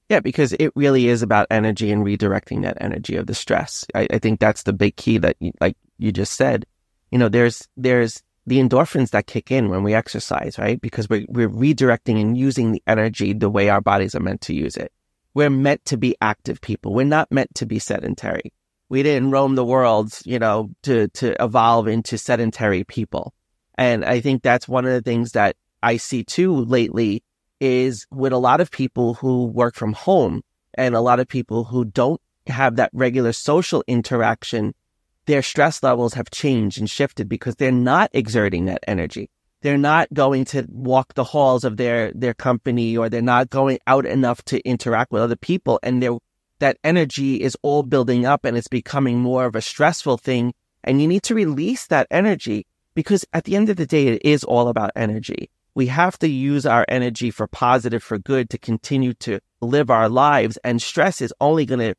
Yeah, 0.08 0.20
because 0.20 0.52
it 0.52 0.70
really 0.76 1.08
is 1.08 1.22
about 1.22 1.48
energy 1.50 1.90
and 1.90 2.04
redirecting 2.04 2.62
that 2.62 2.78
energy 2.80 3.16
of 3.16 3.26
the 3.26 3.34
stress. 3.34 3.84
I, 3.92 4.06
I 4.10 4.18
think 4.18 4.38
that's 4.38 4.62
the 4.62 4.72
big 4.72 4.94
key 4.94 5.18
that, 5.18 5.36
you, 5.40 5.50
like 5.60 5.76
you 5.98 6.12
just 6.12 6.34
said, 6.34 6.64
you 7.10 7.18
know, 7.18 7.28
there's 7.28 7.66
there's 7.76 8.22
the 8.46 8.58
endorphins 8.58 9.10
that 9.10 9.26
kick 9.26 9.50
in 9.50 9.68
when 9.68 9.82
we 9.82 9.94
exercise, 9.94 10.58
right? 10.58 10.80
Because 10.80 11.08
we're 11.08 11.26
we're 11.28 11.48
redirecting 11.48 12.20
and 12.20 12.38
using 12.38 12.70
the 12.70 12.82
energy 12.86 13.32
the 13.32 13.50
way 13.50 13.68
our 13.68 13.80
bodies 13.80 14.14
are 14.14 14.20
meant 14.20 14.42
to 14.42 14.54
use 14.54 14.76
it. 14.76 14.92
We're 15.34 15.50
meant 15.50 15.84
to 15.86 15.96
be 15.96 16.16
active 16.20 16.60
people. 16.60 16.94
We're 16.94 17.04
not 17.04 17.30
meant 17.32 17.54
to 17.56 17.66
be 17.66 17.80
sedentary. 17.80 18.52
We 18.88 19.02
didn't 19.02 19.30
roam 19.30 19.54
the 19.54 19.64
world, 19.64 20.12
you 20.24 20.38
know, 20.38 20.70
to 20.84 21.08
to 21.08 21.42
evolve 21.42 21.88
into 21.88 22.18
sedentary 22.18 22.84
people. 22.84 23.34
And 23.76 24.04
I 24.04 24.20
think 24.20 24.42
that's 24.42 24.68
one 24.68 24.84
of 24.84 24.92
the 24.92 25.02
things 25.02 25.32
that 25.32 25.56
I 25.82 25.96
see 25.98 26.24
too 26.24 26.54
lately 26.54 27.22
is 27.60 28.06
with 28.10 28.32
a 28.32 28.38
lot 28.38 28.60
of 28.60 28.70
people 28.70 29.14
who 29.14 29.46
work 29.46 29.74
from 29.74 29.92
home 29.92 30.42
and 30.74 30.94
a 30.94 31.00
lot 31.00 31.20
of 31.20 31.28
people 31.28 31.64
who 31.64 31.84
don't 31.84 32.20
have 32.46 32.76
that 32.76 32.90
regular 32.92 33.32
social 33.32 33.82
interaction, 33.86 34.74
their 35.26 35.42
stress 35.42 35.82
levels 35.82 36.14
have 36.14 36.30
changed 36.30 36.78
and 36.78 36.88
shifted 36.88 37.28
because 37.28 37.56
they're 37.56 37.72
not 37.72 38.10
exerting 38.12 38.66
that 38.66 38.84
energy. 38.86 39.30
They're 39.62 39.78
not 39.78 40.12
going 40.12 40.44
to 40.46 40.66
walk 40.68 41.14
the 41.14 41.24
halls 41.24 41.64
of 41.64 41.76
their, 41.76 42.12
their 42.14 42.34
company 42.34 42.96
or 42.96 43.08
they're 43.08 43.22
not 43.22 43.50
going 43.50 43.78
out 43.86 44.06
enough 44.06 44.44
to 44.46 44.60
interact 44.60 45.10
with 45.10 45.22
other 45.22 45.36
people. 45.36 45.80
And 45.82 46.02
they're, 46.02 46.18
that 46.58 46.78
energy 46.84 47.42
is 47.42 47.56
all 47.62 47.82
building 47.82 48.26
up 48.26 48.44
and 48.44 48.56
it's 48.56 48.68
becoming 48.68 49.18
more 49.18 49.46
of 49.46 49.56
a 49.56 49.60
stressful 49.60 50.18
thing. 50.18 50.54
And 50.84 51.00
you 51.00 51.08
need 51.08 51.22
to 51.24 51.34
release 51.34 51.86
that 51.88 52.06
energy 52.10 52.66
because 52.94 53.24
at 53.32 53.44
the 53.44 53.56
end 53.56 53.68
of 53.68 53.76
the 53.76 53.86
day, 53.86 54.08
it 54.08 54.22
is 54.24 54.44
all 54.44 54.68
about 54.68 54.92
energy 54.96 55.50
we 55.76 55.88
have 55.88 56.18
to 56.18 56.26
use 56.26 56.64
our 56.64 56.86
energy 56.88 57.30
for 57.30 57.46
positive, 57.46 58.02
for 58.02 58.16
good 58.16 58.48
to 58.48 58.56
continue 58.56 59.12
to 59.12 59.38
live 59.60 59.90
our 59.90 60.08
lives. 60.08 60.56
And 60.64 60.80
stress 60.80 61.20
is 61.20 61.34
only 61.38 61.66
going 61.66 61.80
to 61.80 61.94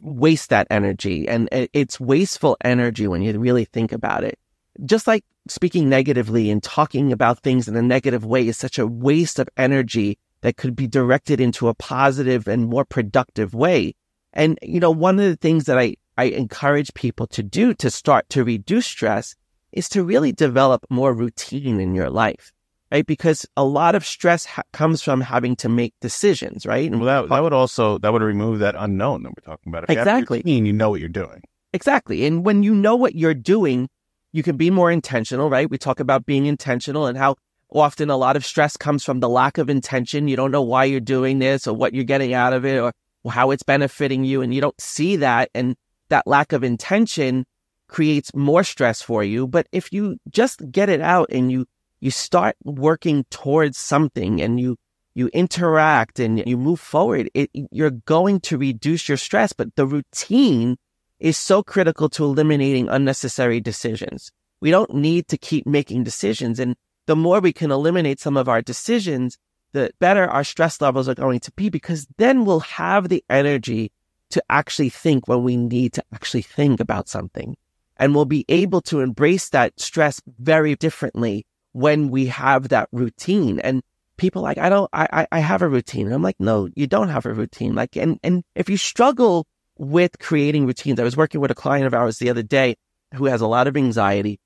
waste 0.00 0.48
that 0.48 0.66
energy. 0.70 1.28
And 1.28 1.46
it's 1.52 2.00
wasteful 2.00 2.56
energy 2.64 3.06
when 3.06 3.20
you 3.20 3.38
really 3.38 3.66
think 3.66 3.92
about 3.92 4.24
it. 4.24 4.38
Just 4.86 5.06
like 5.06 5.26
speaking 5.46 5.90
negatively 5.90 6.50
and 6.50 6.62
talking 6.62 7.12
about 7.12 7.40
things 7.40 7.68
in 7.68 7.76
a 7.76 7.82
negative 7.82 8.24
way 8.24 8.48
is 8.48 8.56
such 8.56 8.78
a 8.78 8.86
waste 8.86 9.38
of 9.38 9.48
energy 9.58 10.18
that 10.42 10.56
could 10.56 10.76
be 10.76 10.86
directed 10.86 11.40
into 11.40 11.68
a 11.68 11.74
positive 11.74 12.46
and 12.46 12.66
more 12.66 12.84
productive 12.84 13.54
way. 13.54 13.94
And, 14.32 14.58
you 14.62 14.80
know, 14.80 14.90
one 14.90 15.18
of 15.18 15.24
the 15.24 15.36
things 15.36 15.64
that 15.64 15.78
I, 15.78 15.96
I 16.16 16.24
encourage 16.24 16.92
people 16.94 17.26
to 17.28 17.42
do 17.42 17.74
to 17.74 17.90
start 17.90 18.28
to 18.30 18.44
reduce 18.44 18.86
stress 18.86 19.34
is 19.72 19.88
to 19.90 20.04
really 20.04 20.32
develop 20.32 20.86
more 20.90 21.12
routine 21.12 21.80
in 21.80 21.94
your 21.94 22.10
life 22.10 22.52
right? 22.90 23.06
Because 23.06 23.46
a 23.56 23.64
lot 23.64 23.94
of 23.94 24.04
stress 24.04 24.44
ha- 24.44 24.62
comes 24.72 25.02
from 25.02 25.20
having 25.20 25.56
to 25.56 25.68
make 25.68 25.94
decisions, 26.00 26.66
right? 26.66 26.90
And 26.90 27.00
Well, 27.00 27.22
that, 27.22 27.28
that 27.28 27.42
would 27.42 27.52
also 27.52 27.98
that 27.98 28.12
would 28.12 28.22
remove 28.22 28.60
that 28.60 28.74
unknown 28.78 29.22
that 29.24 29.30
we're 29.30 29.52
talking 29.52 29.70
about. 29.70 29.84
If 29.84 29.90
you 29.90 29.98
Exactly. 29.98 30.38
routine, 30.38 30.66
you 30.66 30.72
know 30.72 30.90
what 30.90 31.00
you're 31.00 31.08
doing. 31.08 31.42
exactly. 31.72 32.24
And 32.26 32.44
when 32.44 32.62
you 32.62 32.74
know 32.74 32.96
what 32.96 33.14
you're 33.14 33.34
doing, 33.34 33.88
you 34.32 34.42
can 34.42 34.56
be 34.56 34.70
more 34.70 34.90
intentional, 34.90 35.50
right? 35.50 35.68
We 35.68 35.78
talk 35.78 36.00
about 36.00 36.26
being 36.26 36.46
intentional 36.46 37.06
and 37.06 37.18
how 37.18 37.36
often 37.70 38.10
a 38.10 38.16
lot 38.16 38.36
of 38.36 38.44
stress 38.44 38.76
comes 38.76 39.04
from 39.04 39.20
the 39.20 39.28
lack 39.28 39.58
of 39.58 39.68
intention. 39.68 40.28
You 40.28 40.36
don't 40.36 40.50
know 40.50 40.62
why 40.62 40.84
you're 40.84 41.00
doing 41.00 41.38
this 41.38 41.66
or 41.66 41.74
what 41.74 41.94
you're 41.94 42.04
getting 42.04 42.34
out 42.34 42.52
of 42.52 42.64
it 42.64 42.78
or 42.78 42.92
how 43.28 43.50
it's 43.50 43.62
benefiting 43.62 44.24
you. 44.24 44.42
And 44.42 44.54
you 44.54 44.60
don't 44.60 44.80
see 44.80 45.16
that. 45.16 45.50
And 45.54 45.76
that 46.08 46.26
lack 46.26 46.52
of 46.52 46.62
intention 46.62 47.44
creates 47.88 48.34
more 48.34 48.64
stress 48.64 49.02
for 49.02 49.24
you. 49.24 49.46
But 49.46 49.66
if 49.72 49.92
you 49.92 50.18
just 50.30 50.70
get 50.70 50.88
it 50.88 51.00
out 51.00 51.28
and 51.30 51.50
you, 51.50 51.66
you 52.00 52.10
start 52.10 52.56
working 52.64 53.24
towards 53.30 53.78
something 53.78 54.40
and 54.40 54.60
you, 54.60 54.76
you 55.14 55.28
interact 55.28 56.20
and 56.20 56.46
you 56.46 56.56
move 56.56 56.78
forward, 56.78 57.30
it, 57.34 57.50
you're 57.52 57.90
going 57.90 58.40
to 58.40 58.58
reduce 58.58 59.08
your 59.08 59.18
stress. 59.18 59.52
But 59.52 59.74
the 59.74 59.86
routine 59.86 60.76
is 61.18 61.38
so 61.38 61.62
critical 61.62 62.08
to 62.10 62.24
eliminating 62.24 62.88
unnecessary 62.88 63.60
decisions. 63.60 64.30
We 64.60 64.70
don't 64.70 64.94
need 64.94 65.28
to 65.28 65.38
keep 65.38 65.66
making 65.66 66.04
decisions. 66.04 66.60
And 66.60 66.76
the 67.06 67.16
more 67.16 67.40
we 67.40 67.52
can 67.52 67.70
eliminate 67.70 68.20
some 68.20 68.36
of 68.36 68.48
our 68.48 68.60
decisions, 68.60 69.38
the 69.72 69.90
better 69.98 70.26
our 70.26 70.44
stress 70.44 70.80
levels 70.80 71.08
are 71.08 71.14
going 71.14 71.40
to 71.40 71.52
be 71.52 71.68
because 71.68 72.06
then 72.18 72.44
we'll 72.44 72.60
have 72.60 73.08
the 73.08 73.24
energy 73.30 73.92
to 74.30 74.42
actually 74.50 74.88
think 74.88 75.28
when 75.28 75.44
we 75.44 75.56
need 75.56 75.92
to 75.94 76.04
actually 76.12 76.42
think 76.42 76.80
about 76.80 77.08
something. 77.08 77.56
And 77.96 78.14
we'll 78.14 78.24
be 78.24 78.44
able 78.48 78.82
to 78.82 79.00
embrace 79.00 79.48
that 79.50 79.78
stress 79.80 80.20
very 80.38 80.74
differently 80.74 81.46
when 81.72 82.10
we 82.10 82.26
have 82.26 82.68
that 82.68 82.88
routine. 82.92 83.60
And 83.60 83.82
people 84.16 84.42
like, 84.42 84.58
I 84.58 84.68
don't, 84.68 84.90
I, 84.92 85.26
I 85.30 85.38
have 85.38 85.62
a 85.62 85.68
routine. 85.68 86.06
And 86.06 86.14
I'm 86.14 86.22
like, 86.22 86.40
no, 86.40 86.68
you 86.74 86.86
don't 86.86 87.08
have 87.08 87.24
a 87.24 87.32
routine. 87.32 87.74
Like, 87.74 87.96
and, 87.96 88.18
and 88.22 88.42
if 88.54 88.68
you 88.68 88.76
struggle 88.76 89.46
with 89.78 90.18
creating 90.18 90.66
routines, 90.66 90.98
I 90.98 91.04
was 91.04 91.16
working 91.16 91.40
with 91.40 91.50
a 91.50 91.54
client 91.54 91.86
of 91.86 91.94
ours 91.94 92.18
the 92.18 92.30
other 92.30 92.42
day 92.42 92.76
who 93.14 93.26
has 93.26 93.40
a 93.40 93.46
lot 93.46 93.68
of 93.68 93.76
anxiety. 93.76 94.40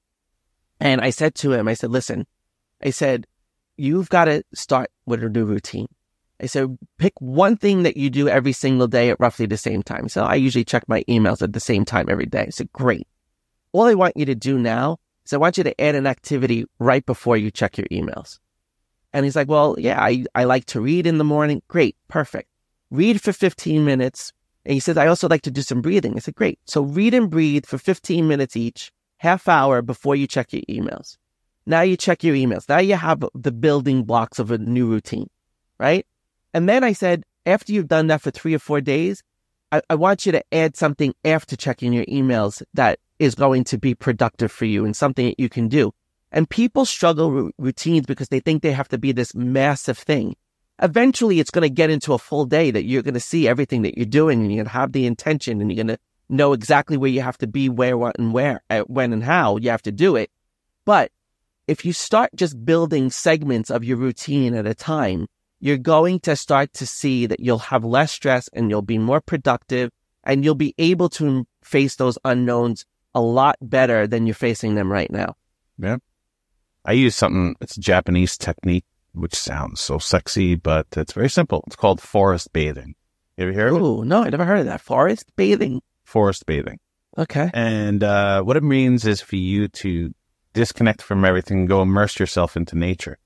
And 0.79 1.01
I 1.01 1.11
said 1.11 1.35
to 1.37 1.53
him, 1.53 1.69
I 1.69 1.75
said, 1.75 1.91
listen, 1.91 2.27
I 2.83 2.91
said, 2.91 3.27
you've 3.77 4.09
got 4.09 4.27
to 4.27 4.43
start 4.55 4.91
with 5.07 5.23
a 5.23 5.29
new 5.29 5.45
routine. 5.45 5.89
I 6.41 6.47
said, 6.47 6.79
pick 6.99 7.13
one 7.19 7.57
thing 7.57 7.83
that 7.83 7.97
you 7.97 8.09
do 8.09 8.29
every 8.29 8.53
single 8.53 8.87
day 8.87 9.11
at 9.11 9.21
roughly 9.21 9.47
the 9.47 9.59
same 9.59 9.83
time. 9.83 10.09
So 10.09 10.25
I 10.25 10.37
usually 10.37 10.65
check 10.65 10.89
my 10.89 11.03
emails 11.05 11.43
at 11.43 11.53
the 11.53 11.61
same 11.61 11.85
time 11.85 12.09
every 12.09 12.27
day. 12.27 12.45
I 12.47 12.51
said, 12.51 12.73
great. 12.73 13.07
All 13.73 13.85
I 13.85 13.95
want 13.95 14.17
you 14.17 14.25
to 14.25 14.35
do 14.35 14.59
now 14.59 14.99
is 15.27 15.33
I 15.33 15.37
want 15.37 15.59
you 15.59 15.65
to 15.65 15.81
add 15.81 15.95
an 15.95 16.07
activity 16.07 16.65
right 16.79 17.05
before 17.05 17.37
you 17.37 17.51
check 17.51 17.77
your 17.77 17.87
emails. 17.89 18.39
And 19.13 19.25
he's 19.25 19.37
like, 19.37 19.49
well, 19.49 19.77
yeah, 19.79 20.01
I, 20.01 20.25
I 20.35 20.45
like 20.45 20.65
to 20.67 20.81
read 20.81 21.07
in 21.07 21.19
the 21.19 21.25
morning. 21.25 21.63
Great. 21.69 21.97
Perfect. 22.09 22.49
Read 22.91 23.21
for 23.21 23.33
15 23.33 23.85
minutes. 23.85 24.33
And 24.65 24.75
he 24.75 24.81
says, 24.81 24.97
I 24.97 25.09
also 25.09 25.29
like 25.29 25.43
to 25.43 25.51
do 25.51 25.63
some 25.63 25.83
breathing. 25.83 26.15
I 26.17 26.21
said, 26.21 26.35
great. 26.35 26.59
So 26.65 26.83
read 26.83 27.13
and 27.13 27.31
breathe 27.31 27.67
for 27.67 27.77
15 27.77 28.27
minutes 28.27 28.57
each, 28.57 28.93
half 29.19 29.49
hour 29.49 29.83
before 29.83 30.17
you 30.17 30.27
check 30.27 30.53
your 30.53 30.63
emails. 30.63 31.17
Now 31.71 31.83
you 31.83 31.97
check 31.97 32.25
your 32.25 32.35
emails. 32.35 32.69
Now 32.69 32.81
you 32.81 32.97
have 32.97 33.25
the 33.33 33.53
building 33.53 34.03
blocks 34.03 34.41
of 34.41 34.51
a 34.51 34.59
new 34.59 34.89
routine, 34.89 35.31
right? 35.79 36.05
And 36.53 36.69
then 36.69 36.83
I 36.83 36.93
said, 36.93 37.23
after 37.47 37.73
you've 37.73 37.87
done 37.87 38.09
that 38.09 38.23
for 38.23 38.33
three 38.33 38.55
or 38.55 38.59
four 38.59 38.81
days, 38.81 39.23
I, 39.71 39.81
I 39.89 39.95
want 39.95 40.27
you 40.27 40.33
to 40.33 40.43
add 40.53 40.77
something 40.77 41.15
after 41.25 41.55
checking 41.55 41.93
your 41.93 42.07
emails 42.07 42.61
that 42.75 42.99
is 43.21 43.37
going 43.37 43.63
to 43.65 43.79
be 43.79 43.95
productive 43.95 44.51
for 44.51 44.65
you 44.65 44.85
and 44.85 44.97
something 44.97 45.27
that 45.27 45.39
you 45.39 45.49
can 45.49 45.69
do. 45.69 45.93
And 46.33 46.51
people 46.51 46.85
struggle 46.85 47.31
with 47.31 47.53
routines 47.57 48.05
because 48.05 48.31
they 48.31 48.41
think 48.41 48.65
they 48.65 48.73
have 48.73 48.89
to 48.89 48.99
be 48.99 49.13
this 49.13 49.33
massive 49.37 49.99
thing. 49.99 50.35
Eventually, 50.83 51.39
it's 51.39 51.53
going 51.53 51.63
to 51.63 51.71
get 51.71 51.89
into 51.89 52.15
a 52.15 52.19
full 52.19 52.47
day 52.47 52.73
that 52.73 52.85
you're 52.85 53.03
going 53.03 53.15
to 53.15 53.21
see 53.21 53.47
everything 53.47 53.83
that 53.83 53.97
you're 53.97 54.07
doing 54.07 54.41
and 54.41 54.51
you're 54.51 54.65
going 54.65 54.73
to 54.73 54.73
have 54.73 54.91
the 54.91 55.07
intention 55.07 55.61
and 55.61 55.71
you're 55.71 55.85
going 55.85 55.97
to 55.97 56.03
know 56.29 56.53
exactly 56.53 56.97
where 56.97 57.11
you 57.11 57.23
have 57.23 57.39
to 57.39 57.47
be, 57.47 57.69
where, 57.69 57.97
what, 57.97 58.19
and 58.19 58.33
where, 58.33 58.61
uh, 58.71 58.81
when, 58.89 59.13
and 59.13 59.23
how 59.23 59.57
you 59.57 59.71
have 59.71 59.83
to 59.83 59.93
do 59.93 60.17
it. 60.17 60.33
But 60.85 61.13
if 61.71 61.85
you 61.85 61.93
start 61.93 62.31
just 62.35 62.65
building 62.65 63.11
segments 63.11 63.71
of 63.71 63.85
your 63.85 63.97
routine 63.97 64.55
at 64.55 64.67
a 64.67 64.75
time, 64.75 65.29
you're 65.61 65.79
going 65.79 66.19
to 66.19 66.35
start 66.35 66.73
to 66.75 66.85
see 66.85 67.27
that 67.27 67.39
you'll 67.39 67.59
have 67.59 67.85
less 67.85 68.11
stress 68.11 68.49
and 68.53 68.69
you'll 68.69 68.83
be 68.83 68.99
more 68.99 69.21
productive 69.21 69.89
and 70.25 70.45
you'll 70.45 70.57
be 70.57 70.75
able 70.79 71.09
to 71.09 71.47
face 71.63 71.95
those 71.95 72.19
unknowns 72.25 72.85
a 73.15 73.21
lot 73.21 73.57
better 73.63 74.09
than 74.09 74.27
you're 74.27 74.35
facing 74.35 74.75
them 74.75 74.91
right 74.91 75.13
now. 75.13 75.37
Yeah. 75.79 75.99
I 76.85 76.93
use 76.93 77.15
something, 77.15 77.55
it's 77.61 77.77
a 77.77 77.81
Japanese 77.81 78.37
technique, 78.37 78.85
which 79.13 79.37
sounds 79.37 79.81
so 79.81 79.99
sexy, 79.99 80.57
but 80.57 80.89
it's 80.97 81.13
very 81.13 81.31
simple. 81.31 81.63
It's 81.69 81.77
called 81.77 82.01
forest 82.01 82.53
bathing. 82.53 82.97
You 83.37 83.45
ever 83.45 83.53
hear 83.53 83.69
of 83.69 83.77
it? 83.77 83.81
Oh, 83.81 84.03
no, 84.03 84.25
I 84.25 84.31
never 84.31 84.45
heard 84.45 84.61
of 84.61 84.67
that. 84.67 84.81
Forest 84.81 85.27
bathing. 85.37 85.83
Forest 86.03 86.47
bathing. 86.47 86.81
Okay. 87.17 87.49
And 87.55 88.03
uh, 88.03 88.43
what 88.43 88.57
it 88.57 88.65
means 88.65 89.07
is 89.07 89.21
for 89.21 89.37
you 89.37 89.69
to 89.69 90.13
disconnect 90.53 91.03
from 91.03 91.25
everything, 91.25 91.61
and 91.61 91.69
go 91.69 91.83
immerse 91.83 92.19
yourself 92.19 92.57
into 92.57 92.77
nature. 92.77 93.19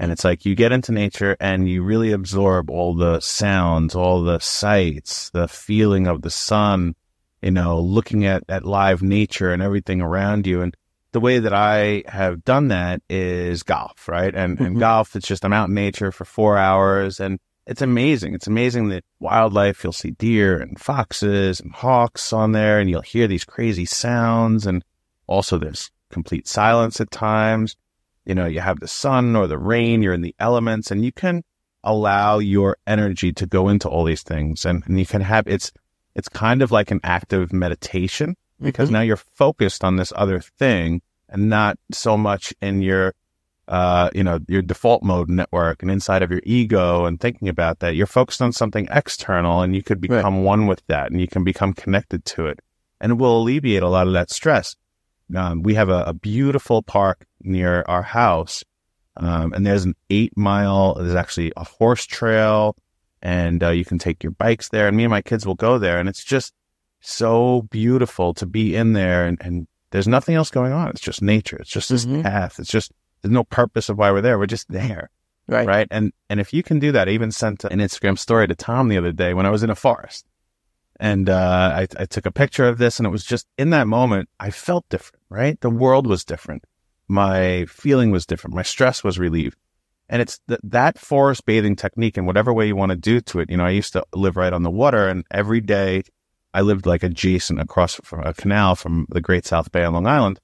And 0.00 0.10
it's 0.10 0.24
like 0.24 0.46
you 0.46 0.54
get 0.54 0.72
into 0.72 0.92
nature 0.92 1.36
and 1.40 1.68
you 1.68 1.82
really 1.82 2.12
absorb 2.12 2.70
all 2.70 2.94
the 2.94 3.20
sounds, 3.20 3.94
all 3.94 4.22
the 4.22 4.38
sights, 4.38 5.28
the 5.30 5.46
feeling 5.46 6.06
of 6.06 6.22
the 6.22 6.30
sun, 6.30 6.94
you 7.42 7.50
know, 7.50 7.78
looking 7.78 8.24
at, 8.24 8.42
at 8.48 8.64
live 8.64 9.02
nature 9.02 9.52
and 9.52 9.62
everything 9.62 10.00
around 10.00 10.46
you. 10.46 10.62
And 10.62 10.74
the 11.12 11.20
way 11.20 11.38
that 11.40 11.52
I 11.52 12.04
have 12.06 12.44
done 12.44 12.68
that 12.68 13.02
is 13.10 13.62
golf, 13.62 14.08
right? 14.08 14.34
And, 14.34 14.56
mm-hmm. 14.56 14.64
and 14.64 14.78
golf, 14.80 15.14
it's 15.16 15.28
just 15.28 15.44
I'm 15.44 15.52
out 15.52 15.68
in 15.68 15.74
nature 15.74 16.12
for 16.12 16.24
four 16.24 16.56
hours 16.56 17.20
and 17.20 17.38
it's 17.66 17.82
amazing. 17.82 18.32
It's 18.34 18.46
amazing 18.46 18.88
that 18.88 19.04
wildlife, 19.18 19.84
you'll 19.84 19.92
see 19.92 20.12
deer 20.12 20.58
and 20.58 20.80
foxes 20.80 21.60
and 21.60 21.72
hawks 21.74 22.32
on 22.32 22.52
there 22.52 22.80
and 22.80 22.88
you'll 22.88 23.02
hear 23.02 23.26
these 23.26 23.44
crazy 23.44 23.84
sounds. 23.84 24.66
And 24.66 24.82
also 25.26 25.58
there's 25.58 25.90
complete 26.10 26.46
silence 26.46 27.00
at 27.00 27.10
times 27.10 27.76
you 28.24 28.34
know, 28.34 28.46
you 28.46 28.60
have 28.60 28.80
the 28.80 28.88
sun 28.88 29.34
or 29.34 29.46
the 29.46 29.58
rain, 29.58 30.02
you're 30.02 30.14
in 30.14 30.20
the 30.20 30.34
elements 30.38 30.90
and 30.90 31.04
you 31.04 31.12
can 31.12 31.42
allow 31.82 32.38
your 32.38 32.76
energy 32.86 33.32
to 33.32 33.46
go 33.46 33.68
into 33.68 33.88
all 33.88 34.04
these 34.04 34.22
things. 34.22 34.64
And, 34.64 34.84
and 34.86 34.98
you 34.98 35.06
can 35.06 35.22
have, 35.22 35.46
it's, 35.48 35.72
it's 36.14 36.28
kind 36.28 36.62
of 36.62 36.70
like 36.70 36.90
an 36.90 37.00
active 37.02 37.52
meditation 37.52 38.36
because 38.60 38.88
mm-hmm. 38.88 38.94
now 38.94 39.00
you're 39.00 39.16
focused 39.16 39.82
on 39.82 39.96
this 39.96 40.12
other 40.14 40.40
thing 40.40 41.00
and 41.28 41.48
not 41.48 41.78
so 41.92 42.16
much 42.16 42.52
in 42.60 42.82
your, 42.82 43.14
uh, 43.68 44.10
you 44.14 44.22
know, 44.22 44.38
your 44.48 44.62
default 44.62 45.02
mode 45.02 45.30
network 45.30 45.82
and 45.82 45.90
inside 45.90 46.22
of 46.22 46.30
your 46.30 46.42
ego 46.44 47.06
and 47.06 47.20
thinking 47.20 47.48
about 47.48 47.78
that. 47.78 47.94
You're 47.94 48.06
focused 48.06 48.42
on 48.42 48.52
something 48.52 48.86
external 48.90 49.62
and 49.62 49.74
you 49.74 49.82
could 49.82 50.00
become 50.00 50.36
right. 50.36 50.44
one 50.44 50.66
with 50.66 50.86
that 50.88 51.10
and 51.10 51.20
you 51.20 51.28
can 51.28 51.42
become 51.42 51.72
connected 51.72 52.24
to 52.26 52.46
it 52.46 52.60
and 53.00 53.12
it 53.12 53.14
will 53.14 53.40
alleviate 53.40 53.82
a 53.82 53.88
lot 53.88 54.06
of 54.06 54.12
that 54.12 54.30
stress. 54.30 54.76
Um, 55.34 55.62
we 55.62 55.74
have 55.74 55.88
a, 55.88 56.04
a, 56.04 56.14
beautiful 56.14 56.82
park 56.82 57.26
near 57.42 57.84
our 57.88 58.02
house. 58.02 58.64
Um, 59.16 59.52
and 59.52 59.66
there's 59.66 59.84
an 59.84 59.94
eight 60.08 60.36
mile, 60.36 60.94
there's 60.94 61.14
actually 61.14 61.52
a 61.56 61.64
horse 61.64 62.06
trail 62.06 62.76
and 63.22 63.62
uh, 63.62 63.70
you 63.70 63.84
can 63.84 63.98
take 63.98 64.22
your 64.22 64.32
bikes 64.32 64.68
there. 64.70 64.88
And 64.88 64.96
me 64.96 65.04
and 65.04 65.10
my 65.10 65.22
kids 65.22 65.46
will 65.46 65.54
go 65.54 65.78
there. 65.78 65.98
And 65.98 66.08
it's 66.08 66.24
just 66.24 66.54
so 67.00 67.62
beautiful 67.70 68.34
to 68.34 68.46
be 68.46 68.74
in 68.74 68.92
there. 68.92 69.26
And, 69.26 69.38
and 69.40 69.66
there's 69.90 70.08
nothing 70.08 70.34
else 70.34 70.50
going 70.50 70.72
on. 70.72 70.88
It's 70.88 71.00
just 71.00 71.22
nature. 71.22 71.56
It's 71.56 71.70
just 71.70 71.88
this 71.88 72.06
mm-hmm. 72.06 72.22
path. 72.22 72.58
It's 72.58 72.70
just, 72.70 72.92
there's 73.22 73.32
no 73.32 73.44
purpose 73.44 73.88
of 73.88 73.98
why 73.98 74.10
we're 74.10 74.22
there. 74.22 74.38
We're 74.38 74.46
just 74.46 74.68
there. 74.68 75.10
Right. 75.46 75.66
Right. 75.66 75.88
And, 75.90 76.12
and 76.28 76.38
if 76.38 76.52
you 76.54 76.62
can 76.62 76.78
do 76.78 76.92
that, 76.92 77.08
I 77.08 77.12
even 77.12 77.32
sent 77.32 77.64
an 77.64 77.80
Instagram 77.80 78.18
story 78.18 78.46
to 78.46 78.54
Tom 78.54 78.88
the 78.88 78.96
other 78.96 79.12
day 79.12 79.34
when 79.34 79.46
I 79.46 79.50
was 79.50 79.62
in 79.62 79.70
a 79.70 79.74
forest. 79.74 80.24
And 81.00 81.30
uh, 81.30 81.72
I, 81.74 81.86
I 81.98 82.04
took 82.04 82.26
a 82.26 82.30
picture 82.30 82.68
of 82.68 82.76
this, 82.76 82.98
and 83.00 83.06
it 83.06 83.10
was 83.10 83.24
just 83.24 83.46
in 83.56 83.70
that 83.70 83.86
moment, 83.86 84.28
I 84.38 84.50
felt 84.50 84.86
different, 84.90 85.24
right? 85.30 85.58
The 85.62 85.70
world 85.70 86.06
was 86.06 86.26
different. 86.26 86.62
My 87.08 87.64
feeling 87.64 88.10
was 88.10 88.26
different. 88.26 88.54
My 88.54 88.62
stress 88.62 89.02
was 89.02 89.18
relieved. 89.18 89.56
And 90.10 90.20
it's 90.20 90.40
th- 90.46 90.60
that 90.62 90.98
forest 90.98 91.46
bathing 91.46 91.74
technique 91.74 92.18
in 92.18 92.26
whatever 92.26 92.52
way 92.52 92.66
you 92.66 92.76
want 92.76 92.90
to 92.90 92.96
do 92.96 93.22
to 93.22 93.40
it. 93.40 93.50
You 93.50 93.56
know, 93.56 93.64
I 93.64 93.70
used 93.70 93.94
to 93.94 94.04
live 94.14 94.36
right 94.36 94.52
on 94.52 94.62
the 94.62 94.70
water, 94.70 95.08
and 95.08 95.24
every 95.30 95.62
day 95.62 96.02
I 96.52 96.60
lived 96.60 96.84
like 96.84 97.02
adjacent 97.02 97.60
across 97.60 97.94
from 97.94 98.20
a 98.20 98.34
canal 98.34 98.74
from 98.76 99.06
the 99.08 99.22
Great 99.22 99.46
South 99.46 99.72
Bay 99.72 99.84
on 99.84 99.94
Long 99.94 100.06
Island. 100.06 100.38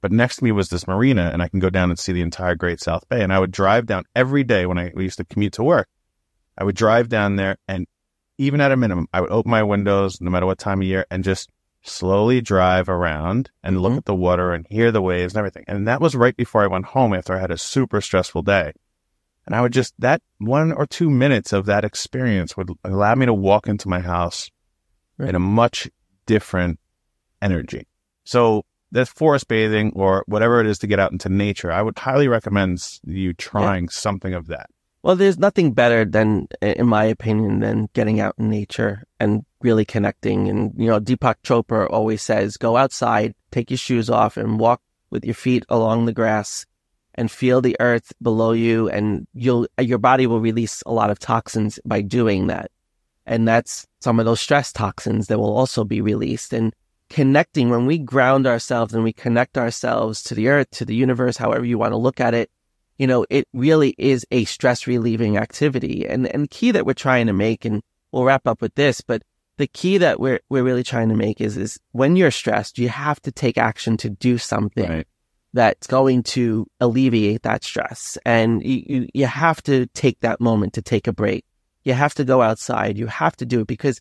But 0.00 0.12
next 0.12 0.36
to 0.36 0.44
me 0.44 0.52
was 0.52 0.68
this 0.68 0.86
marina, 0.86 1.30
and 1.32 1.42
I 1.42 1.48
can 1.48 1.58
go 1.58 1.70
down 1.70 1.90
and 1.90 1.98
see 1.98 2.12
the 2.12 2.22
entire 2.22 2.54
Great 2.54 2.80
South 2.80 3.08
Bay. 3.08 3.24
And 3.24 3.32
I 3.32 3.40
would 3.40 3.50
drive 3.50 3.86
down 3.86 4.04
every 4.14 4.44
day 4.44 4.64
when 4.64 4.78
I 4.78 4.92
used 4.96 5.18
to 5.18 5.24
commute 5.24 5.54
to 5.54 5.64
work. 5.64 5.88
I 6.56 6.62
would 6.62 6.76
drive 6.76 7.08
down 7.08 7.34
there, 7.34 7.56
and 7.66 7.88
even 8.38 8.60
at 8.60 8.72
a 8.72 8.76
minimum, 8.76 9.08
I 9.12 9.20
would 9.20 9.30
open 9.30 9.50
my 9.50 9.62
windows 9.62 10.20
no 10.20 10.30
matter 10.30 10.46
what 10.46 10.58
time 10.58 10.80
of 10.80 10.86
year 10.86 11.04
and 11.10 11.24
just 11.24 11.50
slowly 11.82 12.40
drive 12.40 12.88
around 12.88 13.50
and 13.62 13.74
mm-hmm. 13.74 13.82
look 13.82 13.96
at 13.98 14.04
the 14.04 14.14
water 14.14 14.52
and 14.52 14.66
hear 14.68 14.90
the 14.90 15.02
waves 15.02 15.34
and 15.34 15.38
everything. 15.38 15.64
And 15.66 15.88
that 15.88 16.00
was 16.00 16.14
right 16.14 16.36
before 16.36 16.62
I 16.62 16.68
went 16.68 16.86
home 16.86 17.14
after 17.14 17.36
I 17.36 17.40
had 17.40 17.50
a 17.50 17.58
super 17.58 18.00
stressful 18.00 18.42
day. 18.42 18.72
And 19.46 19.54
I 19.54 19.62
would 19.62 19.72
just, 19.72 19.94
that 19.98 20.22
one 20.38 20.72
or 20.72 20.86
two 20.86 21.10
minutes 21.10 21.52
of 21.52 21.66
that 21.66 21.84
experience 21.84 22.56
would 22.56 22.70
allow 22.84 23.14
me 23.14 23.26
to 23.26 23.34
walk 23.34 23.66
into 23.66 23.88
my 23.88 24.00
house 24.00 24.50
right. 25.16 25.30
in 25.30 25.34
a 25.34 25.40
much 25.40 25.88
different 26.26 26.78
energy. 27.40 27.86
So 28.24 28.64
that 28.92 29.08
forest 29.08 29.48
bathing 29.48 29.92
or 29.94 30.24
whatever 30.26 30.60
it 30.60 30.66
is 30.66 30.78
to 30.80 30.86
get 30.86 30.98
out 30.98 31.12
into 31.12 31.28
nature, 31.30 31.72
I 31.72 31.80
would 31.80 31.98
highly 31.98 32.28
recommend 32.28 32.86
you 33.04 33.32
trying 33.32 33.84
yeah. 33.84 33.90
something 33.90 34.34
of 34.34 34.48
that. 34.48 34.68
Well, 35.02 35.14
there's 35.14 35.38
nothing 35.38 35.72
better 35.72 36.04
than, 36.04 36.48
in 36.60 36.86
my 36.86 37.04
opinion, 37.04 37.60
than 37.60 37.88
getting 37.92 38.20
out 38.20 38.34
in 38.38 38.50
nature 38.50 39.04
and 39.20 39.44
really 39.60 39.84
connecting. 39.84 40.48
And, 40.48 40.72
you 40.76 40.88
know, 40.88 41.00
Deepak 41.00 41.36
Chopra 41.44 41.88
always 41.88 42.20
says, 42.20 42.56
go 42.56 42.76
outside, 42.76 43.34
take 43.52 43.70
your 43.70 43.78
shoes 43.78 44.10
off 44.10 44.36
and 44.36 44.58
walk 44.58 44.82
with 45.10 45.24
your 45.24 45.34
feet 45.34 45.64
along 45.68 46.06
the 46.06 46.12
grass 46.12 46.66
and 47.14 47.30
feel 47.30 47.60
the 47.60 47.76
earth 47.80 48.12
below 48.20 48.52
you 48.52 48.88
and 48.88 49.26
you'll, 49.34 49.66
your 49.80 49.98
body 49.98 50.26
will 50.26 50.40
release 50.40 50.82
a 50.84 50.92
lot 50.92 51.10
of 51.10 51.18
toxins 51.18 51.78
by 51.84 52.00
doing 52.00 52.48
that. 52.48 52.70
And 53.24 53.46
that's 53.46 53.86
some 54.00 54.18
of 54.18 54.26
those 54.26 54.40
stress 54.40 54.72
toxins 54.72 55.28
that 55.28 55.38
will 55.38 55.56
also 55.56 55.84
be 55.84 56.00
released 56.00 56.52
and 56.52 56.74
connecting 57.08 57.70
when 57.70 57.86
we 57.86 57.98
ground 57.98 58.46
ourselves 58.46 58.94
and 58.94 59.04
we 59.04 59.12
connect 59.12 59.58
ourselves 59.58 60.22
to 60.24 60.34
the 60.34 60.48
earth, 60.48 60.70
to 60.72 60.84
the 60.84 60.94
universe, 60.94 61.36
however 61.36 61.64
you 61.64 61.78
want 61.78 61.92
to 61.92 61.96
look 61.96 62.20
at 62.20 62.34
it, 62.34 62.50
you 62.98 63.06
know, 63.06 63.24
it 63.30 63.48
really 63.52 63.94
is 63.96 64.26
a 64.30 64.44
stress 64.44 64.86
relieving 64.86 65.36
activity. 65.36 66.06
And, 66.06 66.26
and 66.26 66.50
key 66.50 66.72
that 66.72 66.84
we're 66.84 66.94
trying 66.94 67.26
to 67.28 67.32
make, 67.32 67.64
and 67.64 67.82
we'll 68.12 68.24
wrap 68.24 68.46
up 68.46 68.60
with 68.60 68.74
this, 68.74 69.00
but 69.00 69.22
the 69.56 69.66
key 69.66 69.98
that 69.98 70.20
we're, 70.20 70.40
we're 70.48 70.62
really 70.62 70.84
trying 70.84 71.08
to 71.08 71.16
make 71.16 71.40
is, 71.40 71.56
is 71.56 71.78
when 71.92 72.16
you're 72.16 72.30
stressed, 72.30 72.78
you 72.78 72.88
have 72.88 73.20
to 73.22 73.32
take 73.32 73.58
action 73.58 73.96
to 73.98 74.10
do 74.10 74.38
something. 74.38 74.88
Right 74.88 75.06
that's 75.54 75.86
going 75.86 76.22
to 76.22 76.66
alleviate 76.80 77.42
that 77.42 77.64
stress. 77.64 78.18
And 78.24 78.62
you, 78.62 78.84
you, 78.86 79.08
you, 79.14 79.26
have 79.26 79.62
to 79.62 79.86
take 79.86 80.20
that 80.20 80.40
moment 80.40 80.74
to 80.74 80.82
take 80.82 81.06
a 81.06 81.12
break. 81.12 81.44
You 81.84 81.94
have 81.94 82.14
to 82.16 82.24
go 82.24 82.42
outside. 82.42 82.98
You 82.98 83.06
have 83.06 83.36
to 83.36 83.46
do 83.46 83.60
it 83.60 83.66
because 83.66 84.00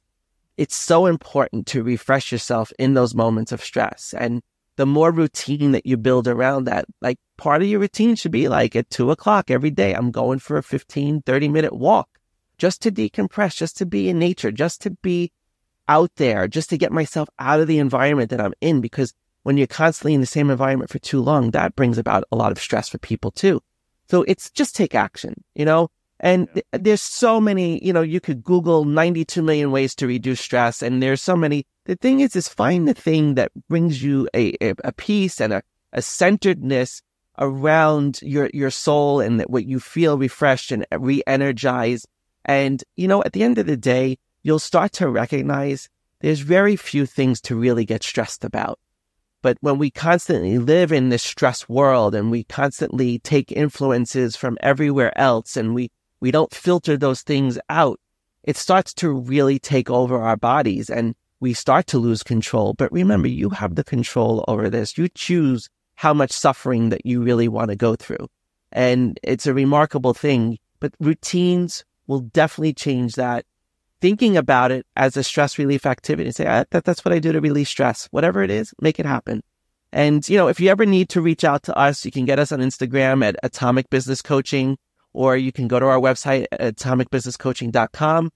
it's 0.57 0.75
so 0.75 1.05
important 1.05 1.67
to 1.67 1.83
refresh 1.83 2.31
yourself 2.31 2.73
in 2.77 2.95
those 2.95 3.15
moments 3.15 3.51
of 3.51 3.63
stress. 3.63 4.13
And 4.17 4.41
the 4.75 4.85
more 4.85 5.11
routine 5.11 5.71
that 5.71 5.85
you 5.85 5.95
build 5.97 6.27
around 6.27 6.65
that, 6.65 6.85
like 7.01 7.17
part 7.37 7.61
of 7.61 7.67
your 7.67 7.79
routine 7.79 8.15
should 8.15 8.31
be 8.31 8.47
like 8.47 8.75
at 8.75 8.89
two 8.89 9.11
o'clock 9.11 9.49
every 9.49 9.71
day, 9.71 9.93
I'm 9.93 10.11
going 10.11 10.39
for 10.39 10.57
a 10.57 10.63
15, 10.63 11.21
30 11.21 11.47
minute 11.47 11.73
walk 11.73 12.09
just 12.57 12.81
to 12.81 12.91
decompress, 12.91 13.55
just 13.55 13.77
to 13.77 13.85
be 13.85 14.09
in 14.09 14.19
nature, 14.19 14.51
just 14.51 14.81
to 14.81 14.91
be 14.91 15.31
out 15.87 16.11
there, 16.15 16.47
just 16.47 16.69
to 16.71 16.77
get 16.77 16.91
myself 16.91 17.29
out 17.39 17.59
of 17.59 17.67
the 17.67 17.79
environment 17.79 18.29
that 18.31 18.41
I'm 18.41 18.53
in 18.61 18.81
because 18.81 19.13
when 19.43 19.57
you're 19.57 19.67
constantly 19.67 20.13
in 20.13 20.19
the 20.19 20.27
same 20.27 20.49
environment 20.49 20.89
for 20.89 20.99
too 20.99 21.21
long, 21.21 21.51
that 21.51 21.75
brings 21.75 21.97
about 21.97 22.25
a 22.31 22.35
lot 22.35 22.51
of 22.51 22.59
stress 22.59 22.89
for 22.89 22.97
people 22.97 23.31
too. 23.31 23.61
So 24.09 24.23
it's 24.23 24.49
just 24.49 24.75
take 24.75 24.93
action, 24.93 25.43
you 25.55 25.63
know? 25.63 25.89
And 26.19 26.49
th- 26.53 26.65
there's 26.71 27.01
so 27.01 27.39
many, 27.39 27.83
you 27.85 27.93
know, 27.93 28.01
you 28.01 28.19
could 28.19 28.43
Google 28.43 28.85
92 28.85 29.41
million 29.41 29.71
ways 29.71 29.95
to 29.95 30.07
reduce 30.07 30.41
stress. 30.41 30.81
And 30.81 31.01
there's 31.01 31.21
so 31.21 31.35
many. 31.35 31.65
The 31.85 31.95
thing 31.95 32.19
is, 32.21 32.35
is 32.35 32.49
find 32.49 32.87
the 32.87 32.93
thing 32.93 33.35
that 33.35 33.51
brings 33.69 34.03
you 34.03 34.27
a, 34.33 34.55
a, 34.61 34.73
a 34.83 34.91
peace 34.91 35.39
and 35.39 35.53
a, 35.53 35.63
a 35.93 36.01
centeredness 36.01 37.01
around 37.39 38.19
your, 38.21 38.49
your 38.53 38.71
soul 38.71 39.19
and 39.19 39.39
that 39.39 39.49
what 39.49 39.65
you 39.65 39.79
feel 39.79 40.17
refreshed 40.17 40.71
and 40.71 40.85
re-energized. 40.91 42.07
And, 42.45 42.83
you 42.95 43.07
know, 43.07 43.23
at 43.23 43.33
the 43.33 43.43
end 43.43 43.57
of 43.57 43.65
the 43.65 43.77
day, 43.77 44.17
you'll 44.43 44.59
start 44.59 44.93
to 44.93 45.09
recognize 45.09 45.89
there's 46.21 46.39
very 46.39 46.75
few 46.75 47.05
things 47.05 47.41
to 47.41 47.55
really 47.55 47.85
get 47.85 48.03
stressed 48.03 48.43
about. 48.43 48.79
But 49.41 49.57
when 49.61 49.77
we 49.77 49.91
constantly 49.91 50.57
live 50.57 50.91
in 50.91 51.09
this 51.09 51.23
stress 51.23 51.69
world 51.69 52.15
and 52.15 52.31
we 52.31 52.43
constantly 52.43 53.19
take 53.19 53.51
influences 53.51 54.35
from 54.35 54.57
everywhere 54.61 55.15
else 55.17 55.55
and 55.55 55.75
we, 55.75 55.91
we 56.19 56.31
don't 56.31 56.53
filter 56.53 56.97
those 56.97 57.21
things 57.21 57.59
out, 57.69 57.99
it 58.43 58.57
starts 58.57 58.93
to 58.95 59.11
really 59.11 59.59
take 59.59 59.89
over 59.89 60.19
our 60.19 60.37
bodies 60.37 60.89
and 60.89 61.15
we 61.39 61.53
start 61.53 61.85
to 61.87 61.99
lose 61.99 62.23
control. 62.23 62.73
But 62.73 62.91
remember, 62.91 63.27
you 63.27 63.49
have 63.51 63.75
the 63.75 63.83
control 63.83 64.43
over 64.47 64.69
this. 64.69 64.97
You 64.97 65.07
choose 65.09 65.69
how 65.97 66.13
much 66.13 66.31
suffering 66.31 66.89
that 66.89 67.05
you 67.05 67.21
really 67.23 67.47
want 67.47 67.69
to 67.69 67.75
go 67.75 67.95
through. 67.95 68.27
And 68.71 69.19
it's 69.23 69.47
a 69.47 69.53
remarkable 69.53 70.13
thing, 70.13 70.59
but 70.79 70.93
routines 70.99 71.83
will 72.05 72.19
definitely 72.19 72.73
change 72.73 73.15
that 73.15 73.45
thinking 73.99 74.37
about 74.37 74.71
it 74.71 74.85
as 74.95 75.17
a 75.17 75.23
stress 75.23 75.57
relief 75.57 75.87
activity. 75.87 76.31
Say, 76.31 76.43
that, 76.43 76.69
that's 76.69 77.03
what 77.03 77.13
I 77.13 77.19
do 77.19 77.31
to 77.31 77.41
release 77.41 77.69
stress. 77.69 78.07
Whatever 78.11 78.43
it 78.43 78.51
is, 78.51 78.75
make 78.79 78.99
it 78.99 79.07
happen. 79.07 79.41
And, 79.91 80.27
you 80.29 80.37
know, 80.37 80.49
if 80.49 80.59
you 80.59 80.69
ever 80.69 80.85
need 80.85 81.09
to 81.09 81.21
reach 81.21 81.43
out 81.43 81.63
to 81.63 81.75
us, 81.75 82.05
you 82.05 82.11
can 82.11 82.25
get 82.25 82.37
us 82.37 82.51
on 82.51 82.59
Instagram 82.59 83.25
at 83.25 83.35
Atomic 83.41 83.89
Business 83.89 84.21
Coaching, 84.21 84.77
or 85.13 85.35
you 85.35 85.51
can 85.51 85.67
go 85.67 85.79
to 85.79 85.87
our 85.87 85.99
website 85.99 86.45
at 86.51 86.75
atomicbusinesscoaching.com. 86.75 88.29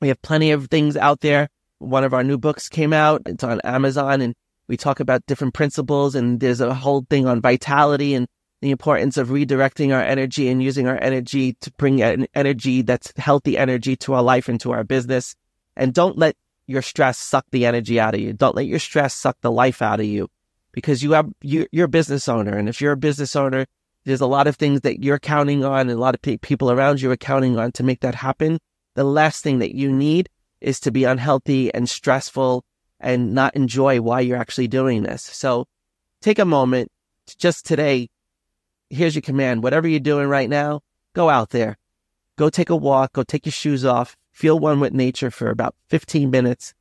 We 0.00 0.08
have 0.08 0.20
plenty 0.22 0.50
of 0.50 0.66
things 0.66 0.96
out 0.96 1.20
there. 1.20 1.50
One 1.78 2.02
of 2.02 2.12
our 2.14 2.24
new 2.24 2.36
books 2.36 2.68
came 2.68 2.92
out. 2.92 3.22
It's 3.26 3.44
on 3.44 3.60
Amazon 3.62 4.22
and 4.22 4.34
we 4.70 4.76
talk 4.76 5.00
about 5.00 5.26
different 5.26 5.52
principles 5.52 6.14
and 6.14 6.38
there's 6.38 6.60
a 6.60 6.72
whole 6.72 7.04
thing 7.10 7.26
on 7.26 7.40
vitality 7.40 8.14
and 8.14 8.28
the 8.62 8.70
importance 8.70 9.16
of 9.16 9.30
redirecting 9.30 9.92
our 9.92 10.00
energy 10.00 10.48
and 10.48 10.62
using 10.62 10.86
our 10.86 10.96
energy 11.02 11.54
to 11.60 11.72
bring 11.72 12.00
an 12.00 12.28
energy 12.34 12.82
that's 12.82 13.12
healthy 13.16 13.58
energy 13.58 13.96
to 13.96 14.14
our 14.14 14.22
life 14.22 14.48
and 14.48 14.60
to 14.60 14.70
our 14.70 14.84
business. 14.84 15.34
And 15.76 15.92
don't 15.92 16.16
let 16.16 16.36
your 16.68 16.82
stress 16.82 17.18
suck 17.18 17.46
the 17.50 17.66
energy 17.66 17.98
out 17.98 18.14
of 18.14 18.20
you. 18.20 18.32
Don't 18.32 18.54
let 18.54 18.66
your 18.66 18.78
stress 18.78 19.12
suck 19.12 19.36
the 19.40 19.50
life 19.50 19.82
out 19.82 19.98
of 19.98 20.06
you 20.06 20.28
because 20.70 21.02
you 21.02 21.12
have, 21.12 21.28
you, 21.40 21.66
are 21.76 21.84
a 21.84 21.88
business 21.88 22.28
owner. 22.28 22.56
And 22.56 22.68
if 22.68 22.80
you're 22.80 22.92
a 22.92 22.96
business 22.96 23.34
owner, 23.34 23.66
there's 24.04 24.20
a 24.20 24.26
lot 24.26 24.46
of 24.46 24.54
things 24.54 24.82
that 24.82 25.02
you're 25.02 25.18
counting 25.18 25.64
on 25.64 25.80
and 25.80 25.90
a 25.90 25.96
lot 25.96 26.14
of 26.14 26.22
pe- 26.22 26.36
people 26.36 26.70
around 26.70 27.00
you 27.00 27.10
are 27.10 27.16
counting 27.16 27.58
on 27.58 27.72
to 27.72 27.82
make 27.82 28.02
that 28.02 28.14
happen. 28.14 28.60
The 28.94 29.02
last 29.02 29.42
thing 29.42 29.58
that 29.58 29.74
you 29.74 29.90
need 29.90 30.28
is 30.60 30.78
to 30.80 30.92
be 30.92 31.02
unhealthy 31.02 31.74
and 31.74 31.90
stressful 31.90 32.64
and 33.00 33.34
not 33.34 33.56
enjoy 33.56 34.00
why 34.00 34.20
you're 34.20 34.36
actually 34.36 34.68
doing 34.68 35.02
this. 35.02 35.22
So 35.22 35.66
take 36.20 36.38
a 36.38 36.44
moment 36.44 36.92
just 37.38 37.64
today 37.64 38.08
here's 38.90 39.14
your 39.14 39.22
command. 39.22 39.62
Whatever 39.62 39.88
you're 39.88 40.00
doing 40.00 40.28
right 40.28 40.50
now, 40.50 40.82
go 41.14 41.30
out 41.30 41.50
there, 41.50 41.78
go 42.36 42.50
take 42.50 42.70
a 42.70 42.76
walk, 42.76 43.14
go 43.14 43.22
take 43.22 43.46
your 43.46 43.52
shoes 43.52 43.84
off, 43.84 44.16
feel 44.32 44.58
one 44.58 44.80
with 44.80 44.92
nature 44.92 45.30
for 45.30 45.48
about 45.48 45.74
15 45.88 46.30
minutes. 46.30 46.74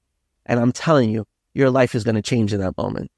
And 0.45 0.59
I'm 0.59 0.71
telling 0.71 1.11
you, 1.11 1.25
your 1.53 1.69
life 1.69 1.95
is 1.95 2.03
going 2.03 2.15
to 2.15 2.21
change 2.21 2.53
in 2.53 2.59
that 2.59 2.77
moment. 2.77 3.11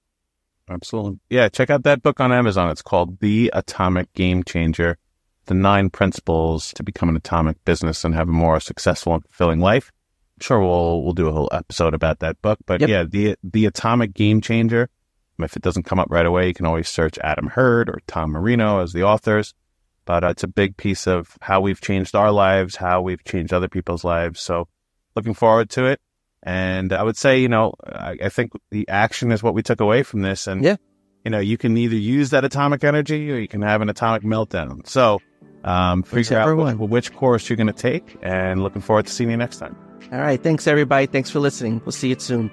Absolutely. 0.70 1.20
Yeah. 1.30 1.50
Check 1.50 1.70
out 1.70 1.84
that 1.84 2.04
book 2.04 2.20
on 2.20 2.32
Amazon. 2.32 2.70
It's 2.70 2.82
called 2.82 3.20
The 3.20 3.50
Atomic 3.54 4.14
Game 4.14 4.44
Changer 4.44 4.98
The 5.46 5.54
Nine 5.54 5.90
Principles 5.90 6.74
to 6.74 6.84
Become 6.84 7.10
an 7.10 7.16
Atomic 7.16 7.64
Business 7.66 8.06
and 8.06 8.14
Have 8.14 8.30
a 8.30 8.32
More 8.32 8.60
Successful 8.60 9.16
and 9.16 9.24
Fulfilling 9.24 9.60
Life. 9.60 9.92
Sure 10.42 10.60
we'll, 10.60 11.04
we'll 11.04 11.14
do 11.14 11.28
a 11.28 11.32
whole 11.32 11.50
episode 11.52 11.94
about 11.94 12.20
that 12.20 12.42
book, 12.42 12.60
but 12.66 12.82
yep. 12.82 12.90
yeah, 12.90 13.04
the, 13.04 13.36
the 13.44 13.66
Atomic 13.66 14.14
Game 14.14 14.42
Changer 14.42 14.90
if 15.44 15.56
it 15.56 15.62
doesn't 15.62 15.84
come 15.84 16.00
up 16.00 16.08
right 16.10 16.26
away, 16.26 16.48
you 16.48 16.54
can 16.54 16.66
always 16.66 16.90
search 16.90 17.18
Adam 17.20 17.48
Hurd 17.48 17.90
or 17.90 18.00
Tom 18.08 18.32
Marino 18.32 18.82
as 18.82 18.94
the 18.94 19.04
authors. 19.04 19.54
But 20.06 20.24
uh, 20.24 20.30
it's 20.30 20.44
a 20.44 20.48
big 20.48 20.78
piece 20.78 21.08
of 21.08 21.38
how 21.42 21.62
we've 21.62 21.80
changed 21.80 22.16
our 22.16 22.32
lives, 22.32 22.76
how 22.76 23.02
we've 23.02 23.24
changed 23.24 23.54
other 23.54 23.70
people's 23.70 24.04
lives. 24.04 24.40
So 24.40 24.68
looking 25.16 25.34
forward 25.34 25.70
to 25.72 25.86
it. 25.86 26.02
And 26.44 26.92
I 26.92 27.04
would 27.04 27.18
say, 27.18 27.40
you 27.40 27.50
know, 27.50 27.76
I, 27.86 28.18
I 28.24 28.30
think 28.30 28.52
the 28.72 28.88
action 28.90 29.32
is 29.32 29.44
what 29.44 29.54
we 29.54 29.62
took 29.62 29.80
away 29.80 30.02
from 30.02 30.22
this. 30.22 30.48
And, 30.48 30.64
yeah. 30.64 30.78
you 31.24 31.30
know, 31.30 31.40
you 31.40 31.58
can 31.58 31.78
either 31.78 31.96
use 31.96 32.32
that 32.32 32.44
atomic 32.44 32.84
energy 32.84 33.32
or 33.32 33.38
you 33.38 33.48
can 33.48 33.62
have 33.62 33.82
an 33.82 33.90
atomic 33.90 34.24
meltdown. 34.24 34.88
So 34.88 35.20
um, 35.64 36.02
figure 36.02 36.40
out 36.40 36.58
which, 36.58 36.90
which 36.90 37.14
course 37.14 37.48
you're 37.48 37.58
going 37.58 37.68
to 37.68 37.74
take 37.74 38.18
and 38.24 38.64
looking 38.64 38.82
forward 38.82 39.06
to 39.06 39.14
seeing 39.14 39.30
you 39.30 39.38
next 39.38 39.58
time. 39.58 39.91
All 40.12 40.20
right. 40.20 40.42
Thanks, 40.42 40.68
everybody. 40.68 41.06
Thanks 41.08 41.30
for 41.30 41.40
listening. 41.40 41.82
We'll 41.86 41.92
see 41.92 42.10
you 42.10 42.20
soon. 42.20 42.52